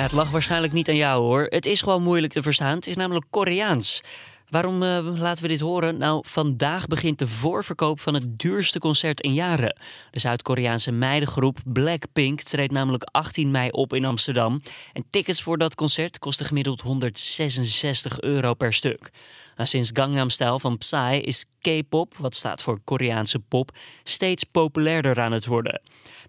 het 0.02 0.12
lag 0.12 0.30
waarschijnlijk 0.30 0.72
niet 0.72 0.88
aan 0.88 0.96
jou 0.96 1.22
hoor. 1.22 1.46
Het 1.48 1.66
is 1.66 1.82
gewoon 1.82 2.02
moeilijk 2.02 2.32
te 2.32 2.42
verstaan. 2.42 2.74
Het 2.74 2.86
is 2.86 2.96
namelijk 2.96 3.26
Koreaans. 3.30 4.00
Waarom 4.48 4.82
uh, 4.82 5.18
laten 5.18 5.42
we 5.42 5.48
dit 5.48 5.60
horen? 5.60 5.98
Nou, 5.98 6.24
vandaag 6.28 6.86
begint 6.86 7.18
de 7.18 7.26
voorverkoop 7.26 8.00
van 8.00 8.14
het 8.14 8.38
duurste 8.38 8.78
concert 8.78 9.20
in 9.20 9.34
jaren. 9.34 9.76
De 10.10 10.20
Zuid-Koreaanse 10.20 10.92
meidengroep 10.92 11.58
Blackpink 11.64 12.40
treedt 12.40 12.72
namelijk 12.72 13.02
18 13.02 13.50
mei 13.50 13.70
op 13.70 13.94
in 13.94 14.04
Amsterdam. 14.04 14.62
En 14.92 15.04
tickets 15.10 15.42
voor 15.42 15.58
dat 15.58 15.74
concert 15.74 16.18
kosten 16.18 16.46
gemiddeld 16.46 16.80
166 16.80 18.20
euro 18.20 18.54
per 18.54 18.74
stuk. 18.74 19.10
Nou, 19.56 19.68
sinds 19.68 19.90
Gangnam 19.92 20.30
Style 20.30 20.60
van 20.60 20.78
Psy 20.78 21.20
is 21.22 21.44
K-pop, 21.60 22.14
wat 22.18 22.34
staat 22.34 22.62
voor 22.62 22.80
Koreaanse 22.84 23.38
pop, 23.38 23.70
steeds 24.02 24.44
populairder 24.44 25.20
aan 25.20 25.32
het 25.32 25.46
worden. 25.46 25.80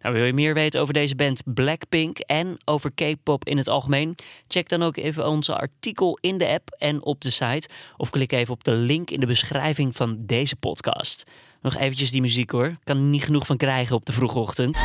Nou, 0.02 0.16
wil 0.16 0.26
je 0.26 0.34
meer 0.34 0.54
weten 0.54 0.82
over 0.82 0.94
deze 0.94 1.16
band 1.16 1.42
Blackpink 1.46 2.20
en 2.20 2.58
over 2.66 2.92
K-pop 2.94 3.46
in 3.46 3.58
het 3.58 3.68
algemeen? 3.68 4.16
Check 4.48 4.70
dan 4.70 4.84
ook 4.84 4.98
even 4.98 5.28
onze 5.28 5.56
artikel 5.58 6.18
in 6.22 6.38
de 6.38 6.48
app 6.48 6.76
en 6.78 7.04
op 7.04 7.22
de 7.22 7.30
site. 7.30 7.70
Of 7.98 8.10
klik 8.10 8.32
even 8.32 8.54
op 8.54 8.64
de 8.64 8.74
link 8.74 9.10
in 9.10 9.20
de 9.20 9.26
beschrijving 9.26 9.96
van 9.96 10.18
deze 10.20 10.56
podcast. 10.56 11.24
Nog 11.62 11.76
eventjes 11.76 12.12
die 12.12 12.22
muziek 12.22 12.52
hoor. 12.52 12.76
Kan 12.84 12.98
er 12.98 13.04
niet 13.04 13.24
genoeg 13.24 13.46
van 13.46 13.58
krijgen 13.58 13.96
op 13.96 14.06
de 14.06 14.14
vroege 14.14 14.40
ochtend. 14.40 14.82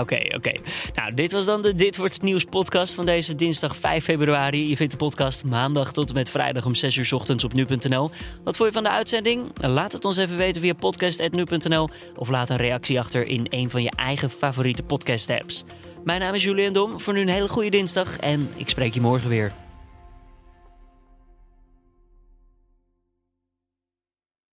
Oké, 0.00 0.34
oké. 0.34 0.52
Nou, 0.94 1.14
dit 1.14 1.32
was 1.32 1.44
dan 1.44 1.62
de 1.62 1.74
Dit 1.74 1.96
Wordt 1.96 2.22
Nieuws 2.22 2.44
podcast 2.44 2.94
van 2.94 3.06
deze 3.06 3.34
dinsdag 3.34 3.76
5 3.76 4.04
februari. 4.04 4.68
Je 4.68 4.76
vindt 4.76 4.92
de 4.92 4.98
podcast 4.98 5.44
maandag 5.44 5.92
tot 5.92 6.08
en 6.08 6.14
met 6.14 6.30
vrijdag 6.30 6.64
om 6.64 6.74
6 6.74 6.96
uur 6.96 7.14
ochtends 7.14 7.44
op 7.44 7.52
nu.nl. 7.52 8.10
Wat 8.44 8.56
vond 8.56 8.68
je 8.68 8.74
van 8.74 8.84
de 8.84 8.90
uitzending? 8.90 9.52
Laat 9.60 9.92
het 9.92 10.04
ons 10.04 10.16
even 10.16 10.36
weten 10.36 10.62
via 10.62 10.74
podcast.nu.nl 10.74 11.88
of 12.16 12.28
laat 12.28 12.50
een 12.50 12.56
reactie 12.56 12.98
achter 12.98 13.26
in 13.26 13.46
een 13.50 13.70
van 13.70 13.82
je 13.82 13.92
eigen 13.96 14.30
favoriete 14.30 14.82
podcast 14.82 15.30
apps. 15.30 15.64
Mijn 16.04 16.20
naam 16.20 16.34
is 16.34 16.44
Julian 16.44 16.72
Dom. 16.72 17.00
Voor 17.00 17.14
nu 17.14 17.20
een 17.20 17.28
hele 17.28 17.48
goede 17.48 17.70
dinsdag 17.70 18.16
en 18.16 18.50
ik 18.56 18.68
spreek 18.68 18.94
je 18.94 19.00
morgen 19.00 19.28
weer. 19.28 19.65